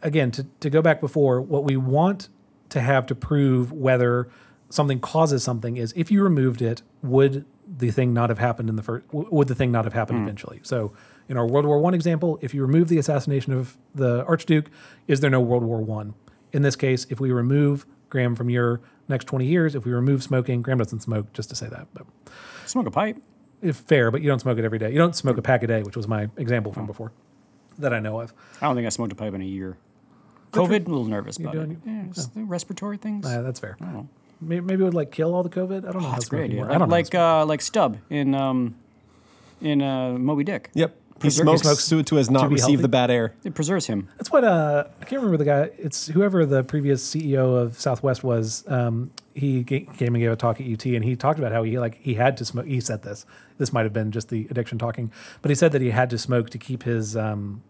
[0.03, 2.29] again to to go back before what we want
[2.69, 4.27] to have to prove whether
[4.69, 8.75] something causes something is if you removed it would the thing not have happened in
[8.75, 10.25] the first would the thing not have happened hmm.
[10.25, 10.59] eventually?
[10.63, 10.93] So
[11.27, 14.69] in our world war one example if you remove the assassination of the archduke
[15.07, 16.13] is there no world war one?
[16.51, 20.23] In this case if we remove graham from your next 20 years if we remove
[20.23, 22.05] smoking graham doesn't smoke just to say that but
[22.65, 23.17] Smoke a pipe.
[23.61, 24.91] if fair but you don't smoke it every day.
[24.91, 26.87] You don't smoke a pack a day which was my example from hmm.
[26.87, 27.11] before
[27.77, 28.33] that i know of.
[28.61, 29.77] I don't think I smoked a pipe in a year.
[30.55, 31.57] COVID, a little nervous about it.
[31.57, 33.25] doing- Yeah, it's the respiratory things.
[33.25, 33.77] uh, that's fair
[34.41, 36.51] maybe, maybe it would like kill all the covid i don't know how That's great
[36.51, 36.61] smoking idea.
[36.61, 36.69] works.
[36.69, 38.75] Like i don't know like, uh, like Stubb in um,
[39.61, 40.69] in uh, Moby Dick.
[40.73, 40.93] Yep.
[41.15, 42.81] He Preserve- smokes, smokes so to has not to received healthy?
[42.81, 43.33] the bad air.
[43.45, 44.09] It preserves him.
[44.17, 45.69] That's what uh, I can't remember the guy.
[45.77, 48.65] It's whoever the previous CEO of Southwest was.
[48.67, 51.63] Um, he ga- came and gave a talk at UT, and he talked about how
[51.63, 52.65] he like he had to smoke.
[52.65, 53.25] He said this.
[53.57, 55.09] This might have been just the addiction talking,
[55.41, 57.63] but he said that he had to smoke to keep his um,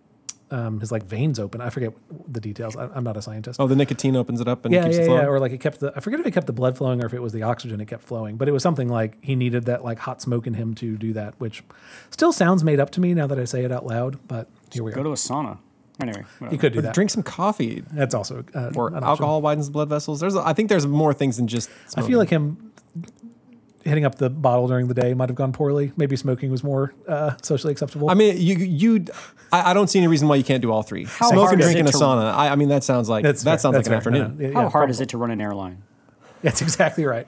[0.51, 1.59] um, his like veins open.
[1.61, 1.93] I forget
[2.27, 2.75] the details.
[2.75, 3.59] I, I'm not a scientist.
[3.59, 5.21] Oh, the nicotine opens it up and yeah, keeps yeah, it flowing.
[5.23, 5.27] yeah.
[5.29, 5.91] Or like it kept the.
[5.95, 7.87] I forget if it kept the blood flowing or if it was the oxygen it
[7.87, 8.37] kept flowing.
[8.37, 11.13] But it was something like he needed that like hot smoke in him to do
[11.13, 11.63] that, which
[12.11, 14.19] still sounds made up to me now that I say it out loud.
[14.27, 15.03] But here we Go are.
[15.05, 15.57] to a sauna.
[16.01, 16.93] Anyway, You could do Or that.
[16.93, 17.81] drink some coffee.
[17.93, 19.03] That's also uh, Or an option.
[19.05, 20.19] alcohol widens the blood vessels.
[20.19, 21.69] There's, I think there's more things than just.
[21.95, 22.73] I feel like him
[23.85, 25.91] hitting up the bottle during the day might have gone poorly.
[25.95, 28.09] Maybe smoking was more uh, socially acceptable.
[28.09, 29.05] I mean, you you.
[29.51, 31.05] I, I don't see any reason why you can't do all three.
[31.05, 32.33] Smoke hard and drink in a to- sauna.
[32.33, 34.23] I, I mean, that sounds like That's that sounds That's like an fair.
[34.23, 34.37] afternoon.
[34.39, 35.83] No, no, How yeah, hard is it to run an airline?
[36.41, 37.27] That's exactly right.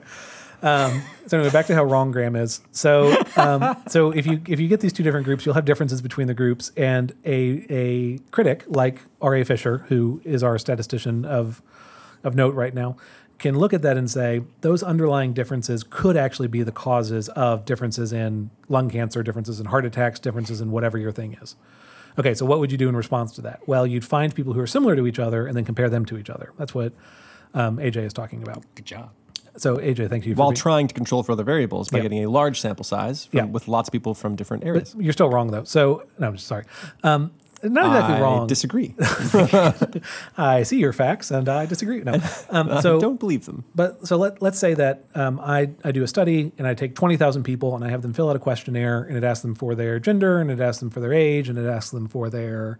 [0.60, 2.60] Um, so anyway, back to how wrong Graham is.
[2.72, 6.02] So, um, so if you if you get these two different groups, you'll have differences
[6.02, 9.36] between the groups, and a a critic like R.
[9.36, 9.44] A.
[9.44, 11.62] Fisher, who is our statistician of
[12.24, 12.96] of note right now,
[13.38, 17.64] can look at that and say those underlying differences could actually be the causes of
[17.64, 21.54] differences in lung cancer, differences in heart attacks, differences in whatever your thing is.
[22.18, 23.60] Okay, so what would you do in response to that?
[23.68, 26.18] Well, you'd find people who are similar to each other and then compare them to
[26.18, 26.52] each other.
[26.58, 26.92] That's what
[27.54, 28.64] um, AJ is talking about.
[28.74, 29.10] Good job.
[29.56, 30.34] So AJ, thank you.
[30.34, 32.02] For While being- trying to control for other variables by Yeah.
[32.02, 33.44] getting a large sample size from, Yeah.
[33.46, 34.96] with lots of people from different areas.
[34.98, 35.64] You're still wrong though.
[35.64, 36.64] So no, I'm just sorry.
[37.04, 37.30] Um,
[37.62, 38.46] not exactly I wrong.
[38.46, 38.94] disagree.
[40.36, 42.00] I see your facts and I disagree.
[42.00, 42.14] No.
[42.50, 43.64] Um, I so don't believe them.
[43.74, 46.94] but so let let's say that um, I I do a study and I take
[46.94, 49.54] twenty thousand people and I have them fill out a questionnaire and it asks them
[49.54, 52.30] for their gender and it asks them for their age and it asks them for
[52.30, 52.78] their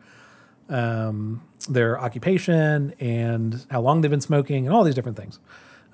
[0.68, 5.38] um, their occupation and how long they've been smoking and all these different things.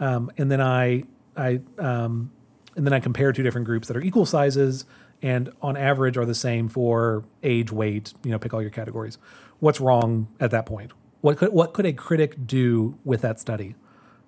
[0.01, 1.05] Um, and then I
[1.37, 2.31] I um,
[2.77, 4.85] and then I compare two different groups that are equal sizes
[5.25, 8.13] and on average are the same for age, weight.
[8.23, 9.17] You know, pick all your categories.
[9.59, 10.93] What's wrong at that point?
[11.23, 13.75] What could what could a critic do with that study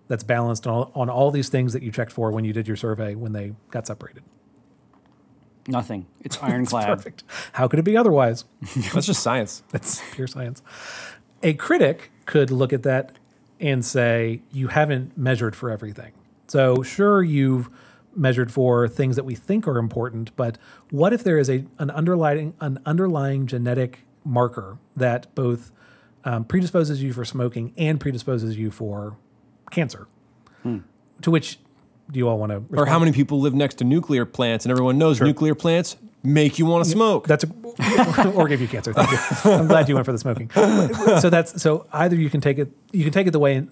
[0.09, 2.67] that's balanced on all, on all these things that you checked for when you did
[2.67, 4.23] your survey when they got separated?
[5.69, 6.07] Nothing.
[6.23, 6.87] It's ironclad.
[6.87, 7.25] Perfect.
[7.53, 8.47] How could it be otherwise?
[8.95, 9.63] That's just science.
[9.73, 10.63] That's pure science.
[11.43, 13.13] A critic could look at that
[13.61, 16.13] and say, you haven't measured for everything.
[16.47, 17.69] So, sure, you've
[18.17, 20.59] measured for things that we think are important, but
[20.91, 25.71] what if there is a, an, underlying, an underlying genetic marker that both
[26.25, 29.17] um, predisposes you for smoking and predisposes you for
[29.71, 30.07] cancer?
[31.23, 31.59] To which
[32.11, 32.77] do you all want to?
[32.77, 35.97] Or how many people live next to nuclear plants and everyone knows nuclear plants
[36.27, 37.27] make you want to smoke.
[37.27, 38.93] That's a, or give you cancer.
[38.93, 39.19] Thank you.
[39.53, 40.51] I'm glad you went for the smoking.
[40.51, 43.67] So that's so either you can take it you can take it the way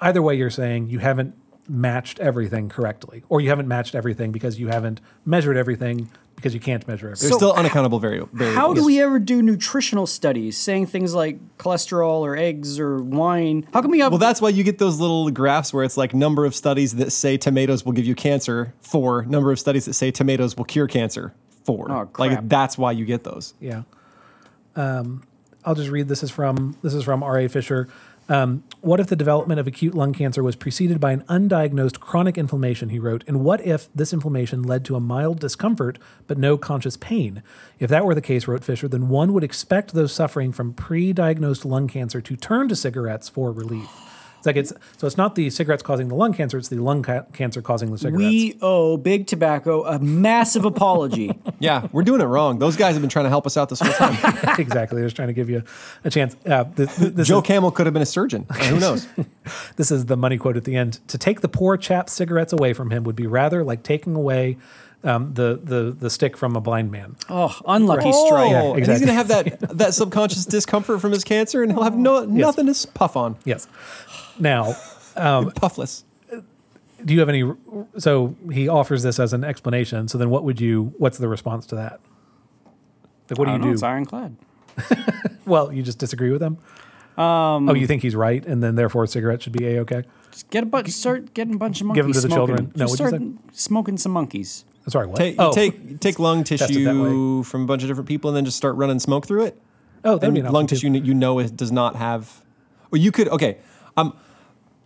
[0.00, 1.34] either way you're saying you haven't
[1.68, 6.60] matched everything correctly, or you haven't matched everything because you haven't measured everything because you
[6.60, 7.28] can't measure everything.
[7.30, 8.54] There's still unaccountable vari- variables.
[8.56, 13.66] How do we ever do nutritional studies saying things like cholesterol or eggs or wine?
[13.72, 16.14] How come we have Well, that's why you get those little graphs where it's like
[16.14, 19.94] number of studies that say tomatoes will give you cancer for number of studies that
[19.94, 21.32] say tomatoes will cure cancer
[21.64, 21.90] for.
[21.90, 22.18] Oh, crap.
[22.18, 23.54] Like that's why you get those.
[23.60, 23.82] Yeah.
[24.76, 25.22] Um,
[25.64, 26.06] I'll just read.
[26.06, 27.38] This is from this is from R.
[27.38, 27.48] A.
[27.48, 27.88] Fisher.
[28.28, 32.36] Um, what if the development of acute lung cancer was preceded by an undiagnosed chronic
[32.36, 32.88] inflammation?
[32.88, 36.96] He wrote, and what if this inflammation led to a mild discomfort but no conscious
[36.96, 37.42] pain?
[37.78, 41.64] If that were the case, wrote Fisher, then one would expect those suffering from pre-diagnosed
[41.64, 43.88] lung cancer to turn to cigarettes for relief.
[44.46, 47.02] It's like it's so it's not the cigarettes causing the lung cancer; it's the lung
[47.02, 48.18] ca- cancer causing the cigarettes.
[48.18, 51.32] we owe big tobacco a massive apology.
[51.58, 52.58] Yeah, we're doing it wrong.
[52.58, 54.12] Those guys have been trying to help us out this whole time.
[54.58, 55.00] exactly.
[55.00, 55.62] They're just trying to give you
[56.04, 56.36] a chance.
[56.44, 58.44] Uh, this, this Joe is, Camel could have been a surgeon.
[58.50, 59.08] Uh, Who knows?
[59.76, 61.00] This is the money quote at the end.
[61.08, 64.58] To take the poor chap's cigarettes away from him would be rather like taking away
[65.06, 67.16] um, the, the the stick from a blind man.
[67.28, 68.50] Oh, unlucky oh, strike.
[68.50, 68.92] Yeah, and exactly.
[68.94, 72.72] he's gonna have that that subconscious discomfort from his cancer, and he'll have no nothing
[72.72, 73.36] to puff on.
[73.44, 73.68] Yes.
[74.38, 74.74] Now,
[75.16, 76.04] Puffless.
[77.04, 77.50] do you have any?
[77.98, 80.08] So he offers this as an explanation.
[80.08, 80.94] So then, what would you?
[80.98, 82.00] What's the response to that?
[83.30, 83.72] Like, what do I you don't know, do?
[83.74, 84.36] It's ironclad.
[85.46, 86.58] Well, you just disagree with him.
[87.16, 90.02] oh, you think he's right, and then therefore cigarettes should be a okay.
[90.32, 90.88] Just get a bunch.
[90.90, 92.56] Start getting a bunch of monkeys Give 'em to the smoking.
[92.56, 92.72] children.
[92.74, 93.22] No, Just start
[93.52, 94.64] smoking some monkeys.
[94.88, 95.18] Sorry, what?
[95.18, 98.56] Take, oh, take take lung tissue from a bunch of different people, and then just
[98.56, 99.62] start running smoke through it.
[100.04, 100.92] oh, that'd and be an lung option, too.
[100.92, 102.42] tissue you know it does not have.
[102.92, 103.58] Or you could okay,
[103.96, 104.16] um,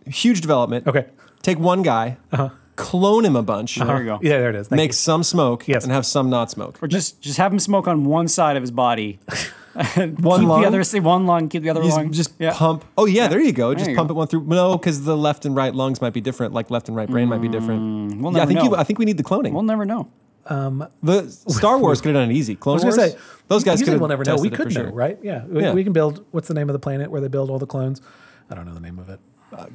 [0.05, 0.87] huge development.
[0.87, 1.05] Okay.
[1.41, 2.49] take one guy, uh-huh.
[2.75, 3.85] clone him a bunch, uh-huh.
[3.93, 4.19] There you go.
[4.21, 4.67] Yeah, there it is.
[4.67, 4.93] Thank make you.
[4.93, 5.83] some smoke, Yes.
[5.83, 6.81] and have some not smoke.
[6.81, 9.19] Or just just have him smoke on one side of his body.
[9.73, 9.85] One
[10.15, 10.61] keep lung.
[10.61, 12.11] the other say one lung, keep the other Just, lung.
[12.11, 12.51] just yeah.
[12.53, 12.83] pump.
[12.97, 13.73] Oh yeah, there you go.
[13.73, 14.15] Just you pump go.
[14.15, 14.43] it one through.
[14.43, 16.53] No, because the left and right lungs might be different.
[16.53, 17.79] Like left and right brain might be different.
[18.11, 18.63] Hmm, we'll yeah, I never think know.
[18.71, 19.53] You, I think we need the cloning.
[19.53, 20.09] We'll never know.
[20.47, 22.55] Um, the Star Wars could have done it easy.
[22.57, 22.95] Clone I was Wars.
[22.97, 24.01] going to say those guys usually could have.
[24.01, 24.35] We'll never know.
[24.41, 24.91] We it could for know, sure.
[24.93, 25.17] right?
[25.23, 25.45] Yeah.
[25.45, 25.71] We, Yeah.
[25.71, 26.25] we can build.
[26.31, 28.01] What's the name of the planet where they build all the clones?
[28.49, 29.21] I don't know the name of it.
[29.61, 29.67] Uh,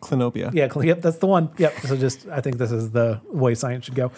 [0.00, 0.50] Clinopia.
[0.54, 1.50] Yeah, cl- yep, that's the one.
[1.58, 1.80] Yep.
[1.80, 4.10] So just, I think this is the way science should go.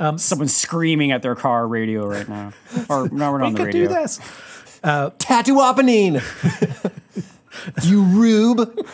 [0.00, 2.52] Um, Someone's screaming at their car radio right now.
[2.88, 3.88] Or no, we're not We on the could radio.
[3.88, 4.20] do this.
[4.82, 6.20] Uh, Tattoo-opening.
[7.82, 8.86] you rube.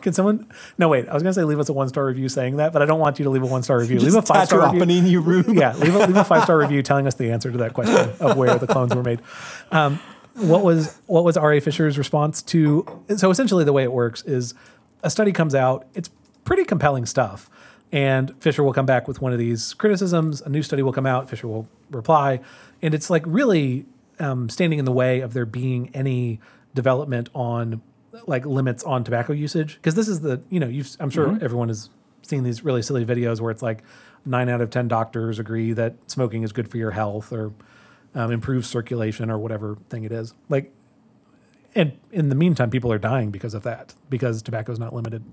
[0.00, 0.48] Can someone?
[0.78, 1.08] No, wait.
[1.08, 2.98] I was gonna say leave us a one star review saying that, but I don't
[2.98, 4.00] want you to leave a one star review.
[4.00, 4.94] leave a five star review.
[5.02, 5.48] You rube.
[5.54, 8.10] Yeah, leave a, leave a five star review telling us the answer to that question
[8.20, 9.20] of where the clones were made.
[9.70, 10.00] Um,
[10.34, 11.60] what was what was R.A.
[11.60, 12.86] Fisher's response to?
[13.16, 14.54] So essentially, the way it works is
[15.02, 15.86] a study comes out.
[15.94, 16.10] It's
[16.44, 17.50] pretty compelling stuff,
[17.90, 20.40] and Fisher will come back with one of these criticisms.
[20.40, 21.28] A new study will come out.
[21.28, 22.40] Fisher will reply,
[22.80, 23.86] and it's like really
[24.18, 26.40] um, standing in the way of there being any
[26.74, 27.82] development on
[28.26, 31.68] like limits on tobacco usage because this is the you know you've, I'm sure everyone
[31.68, 31.88] has
[32.22, 33.82] seen these really silly videos where it's like
[34.24, 37.52] nine out of ten doctors agree that smoking is good for your health or
[38.14, 40.72] um, improves circulation or whatever thing it is like
[41.74, 45.24] and in the meantime people are dying because of that because tobacco is not limited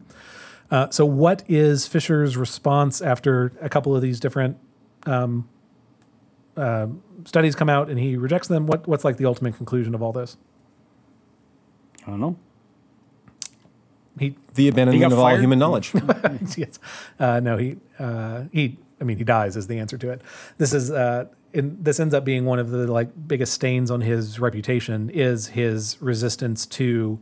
[0.72, 4.58] uh, so what is fisher's response after a couple of these different
[5.06, 5.48] um,
[6.58, 6.88] uh,
[7.26, 10.12] studies come out and he rejects them what, what's like the ultimate conclusion of all
[10.14, 10.38] this
[12.08, 12.38] I don't know.
[14.18, 15.94] he The abandonment got of all human knowledge.
[16.58, 16.80] yes.
[17.20, 18.78] Uh, no, he uh, he.
[19.00, 20.22] I mean, he dies is the answer to it.
[20.58, 20.90] This is
[21.54, 25.48] in, this ends up being one of the like biggest stains on his reputation is
[25.48, 27.20] his resistance to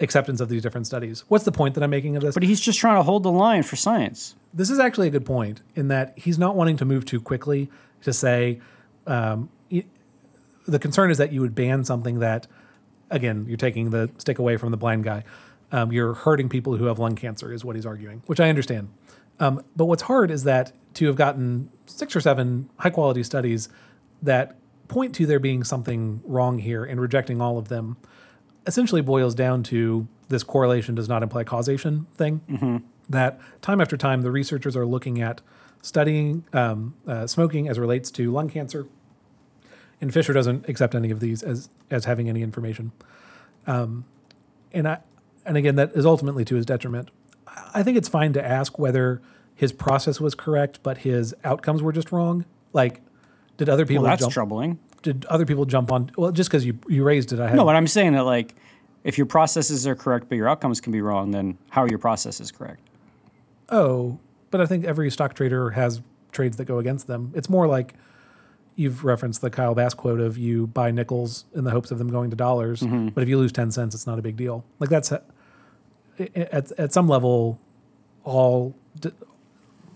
[0.00, 1.24] acceptance of these different studies.
[1.28, 2.34] What's the point that I'm making of this?
[2.34, 4.34] But he's just trying to hold the line for science.
[4.52, 7.68] this is actually a good point in that he's not wanting to move too quickly
[8.02, 8.60] to say
[9.06, 9.84] um, y-
[10.66, 12.46] the concern is that you would ban something that
[13.10, 15.24] again you're taking the stick away from the blind guy
[15.72, 18.88] um, you're hurting people who have lung cancer is what he's arguing which i understand
[19.40, 23.68] um, but what's hard is that to have gotten six or seven high quality studies
[24.22, 24.56] that
[24.88, 27.96] point to there being something wrong here and rejecting all of them
[28.66, 32.40] essentially boils down to this correlation does not imply causation thing.
[33.08, 35.40] That time after time, the researchers are looking at
[35.82, 38.86] studying um, uh, smoking as relates to lung cancer,
[40.00, 42.90] and Fisher doesn't accept any of these as as having any information.
[43.66, 44.04] Um,
[44.72, 44.98] and I
[45.44, 47.10] and again, that is ultimately to his detriment.
[47.74, 49.20] I think it's fine to ask whether
[49.54, 52.44] his process was correct, but his outcomes were just wrong.
[52.72, 53.00] Like,
[53.56, 54.32] did other people Well, that's jump?
[54.32, 54.78] troubling.
[55.02, 56.10] Did other people jump on?
[56.16, 58.54] Well, just because you you raised it, I had No, but I'm saying that like,
[59.04, 61.98] if your processes are correct but your outcomes can be wrong, then how are your
[61.98, 62.80] processes correct?
[63.68, 64.18] Oh,
[64.50, 66.02] but I think every stock trader has
[66.32, 67.32] trades that go against them.
[67.34, 67.94] It's more like
[68.74, 72.08] you've referenced the Kyle Bass quote of you buy nickels in the hopes of them
[72.10, 73.08] going to dollars, mm-hmm.
[73.08, 74.64] but if you lose 10 cents, it's not a big deal.
[74.78, 75.22] Like that's a,
[76.18, 77.58] at, at some level,
[78.24, 79.12] all, de-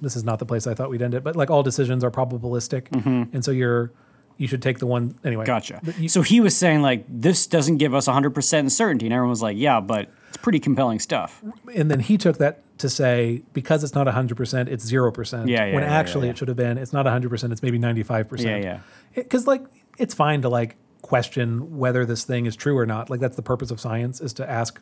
[0.01, 2.11] this is not the place I thought we'd end it, but like all decisions are
[2.11, 2.89] probabilistic.
[2.91, 3.35] Mm-hmm.
[3.35, 3.93] And so you're,
[4.39, 5.45] you should take the one anyway.
[5.45, 5.81] Gotcha.
[5.99, 9.43] You- so he was saying like, this doesn't give us 100% certainty, and everyone was
[9.43, 11.43] like, yeah, but it's pretty compelling stuff.
[11.75, 15.75] and then he took that to say because it's not 100% it's 0% Yeah, yeah,
[15.75, 16.31] when yeah, actually yeah.
[16.31, 18.79] it should have been it's not 100% it's maybe 95% Yeah, yeah.
[19.15, 19.63] because like
[19.99, 23.43] it's fine to like question whether this thing is true or not like that's the
[23.43, 24.81] purpose of science is to ask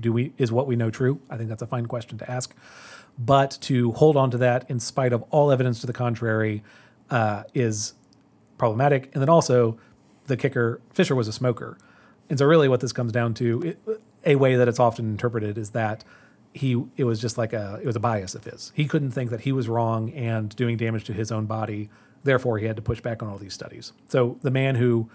[0.00, 1.20] do we is what we know true?
[1.30, 2.54] I think that's a fine question to ask.
[3.18, 6.62] But to hold on to that in spite of all evidence to the contrary
[7.10, 7.94] uh, is
[8.58, 9.10] problematic.
[9.12, 9.78] And then also
[10.26, 11.78] the kicker fisher was a smoker.
[12.30, 15.58] And so really what this comes down to it, a way that it's often interpreted
[15.58, 16.04] is that
[16.54, 18.72] he it was just like a it was a bias of his.
[18.74, 21.88] He couldn't think that he was wrong and doing damage to his own body.
[22.24, 23.92] Therefore he had to push back on all these studies.
[24.08, 25.08] So the man who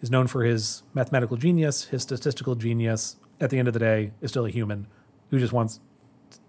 [0.00, 4.12] is known for his mathematical genius his statistical genius at the end of the day
[4.20, 4.86] is still a human
[5.30, 5.80] who just wants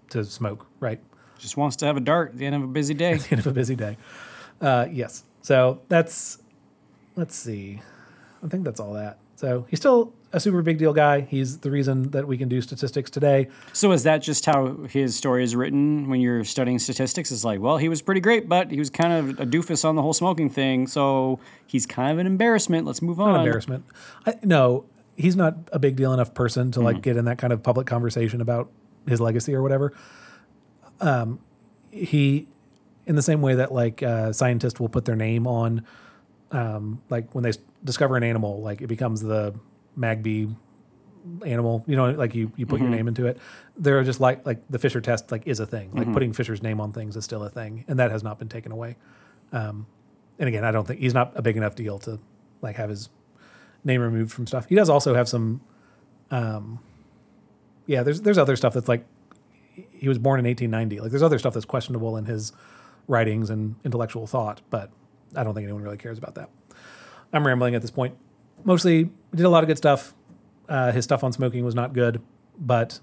[0.09, 0.99] to smoke right
[1.37, 3.13] Just wants to have a dart at the end of a busy day.
[3.13, 3.97] At the end of a busy day.
[4.59, 5.23] Uh, yes.
[5.41, 6.39] So that's,
[7.15, 7.81] let's see.
[8.43, 9.19] I think that's all that.
[9.35, 11.21] So he's still a super big deal guy.
[11.21, 13.47] He's the reason that we can do statistics today.
[13.73, 17.31] so is that just how his story is written when you're studying statistics?
[17.31, 19.95] It's like, well, he was pretty great, but he was kind of a doofus on
[19.95, 22.85] the whole smoking thing, so he's kind of an embarrassment.
[22.85, 23.33] Let's move on.
[23.33, 23.85] Not embarrassment.
[24.25, 24.85] I, no,
[25.20, 27.86] he's not a big deal enough person to like get in that kind of public
[27.86, 28.72] conversation about
[29.05, 29.93] his legacy or whatever.
[31.01, 31.39] Um,
[31.91, 32.47] he,
[33.05, 35.86] in the same way that like uh, scientists will put their name on,
[36.51, 37.51] um, like when they
[37.84, 39.53] discover an animal, like it becomes the
[39.97, 40.55] Magby
[41.45, 41.84] animal.
[41.86, 43.39] You know, like you you put your name into it.
[43.78, 45.91] there are just like like the Fisher test like is a thing.
[45.91, 48.49] Like putting Fisher's name on things is still a thing, and that has not been
[48.49, 48.95] taken away.
[49.51, 49.86] Um,
[50.38, 52.20] and again, I don't think he's not a big enough deal to
[52.61, 53.09] like have his
[53.84, 54.65] name removed from stuff.
[54.67, 55.61] He does also have some,
[56.32, 56.80] um,
[57.86, 58.03] yeah.
[58.03, 59.05] There's there's other stuff that's like
[59.91, 61.01] he was born in 1890.
[61.01, 62.51] Like there's other stuff that's questionable in his
[63.07, 64.91] writings and intellectual thought, but
[65.36, 66.49] I don't think anyone really cares about that.
[67.34, 68.15] I'm rambling at this point.
[68.63, 70.13] Mostly did a lot of good stuff.
[70.67, 72.21] Uh, his stuff on smoking was not good,
[72.59, 72.99] but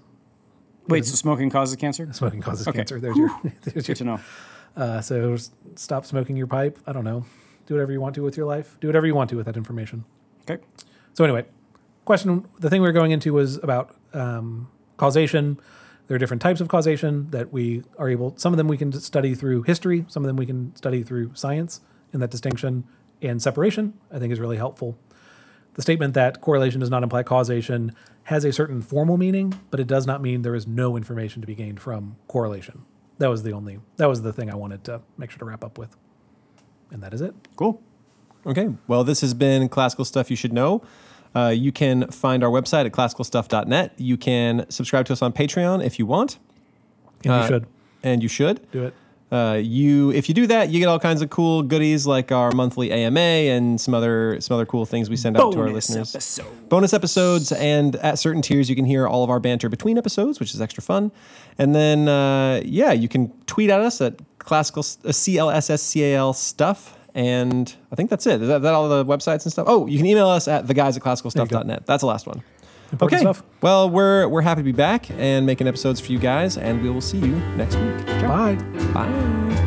[0.87, 2.07] Wait, so smoking causes cancer?
[2.13, 2.77] smoking causes Okay.
[2.77, 2.99] cancer.
[2.99, 3.29] There's your,
[3.63, 4.19] there's Good your to know.
[4.77, 5.35] uh, so
[5.75, 6.79] stop smoking your pipe.
[6.87, 7.25] I don't know.
[7.65, 8.77] Do whatever you want to with your life.
[8.79, 10.05] Do whatever you want to with that information.
[10.49, 10.63] Okay.
[11.13, 11.45] So anyway,
[12.05, 12.45] question.
[12.59, 15.59] The thing we were going into was about um, causation.
[16.07, 18.37] There are different types of causation that we are able.
[18.37, 20.05] Some of them we can study through history.
[20.07, 21.81] Some of them we can study through science.
[22.13, 22.85] And that distinction
[23.21, 24.97] and separation, I think, is really helpful.
[25.73, 27.93] The statement that correlation does not imply causation
[28.23, 31.47] has a certain formal meaning, but it does not mean there is no information to
[31.47, 32.83] be gained from correlation.
[33.19, 33.79] That was the only.
[33.97, 35.95] That was the thing I wanted to make sure to wrap up with.
[36.91, 37.35] And that is it.
[37.57, 37.81] Cool.
[38.47, 38.69] Okay.
[38.87, 40.81] Well, this has been classical stuff you should know.
[41.35, 43.93] Uh, you can find our website at classicalstuff.net.
[43.97, 46.39] You can subscribe to us on Patreon if you want,
[47.23, 47.67] And Uh, you should
[48.03, 48.71] and you should.
[48.71, 48.93] do it.
[49.29, 52.49] Uh, you, if you do that, you get all kinds of cool goodies like our
[52.53, 55.89] monthly AMA and some other some other cool things we send out to our Bonus
[55.89, 56.15] listeners.
[56.15, 56.69] episode.
[56.69, 60.39] Bonus episodes, and at certain tiers, you can hear all of our banter between episodes,
[60.39, 61.11] which is extra fun.
[61.57, 66.96] And then, uh, yeah, you can tweet at us at classical uh, CLSSCAL stuff.
[67.17, 68.43] And I think that's it.
[68.43, 69.65] Is that, that all the websites and stuff?
[69.67, 71.87] Oh, you can email us at the guys at classicalstuff.net.
[71.87, 72.43] That's the last one.
[72.91, 73.33] Important okay.
[73.33, 73.43] stuff.
[73.59, 76.91] Well, we're we're happy to be back and making episodes for you guys, and we
[76.91, 78.05] will see you next week.
[78.05, 78.53] Ciao.
[78.53, 78.55] Bye.
[78.93, 79.63] Bye.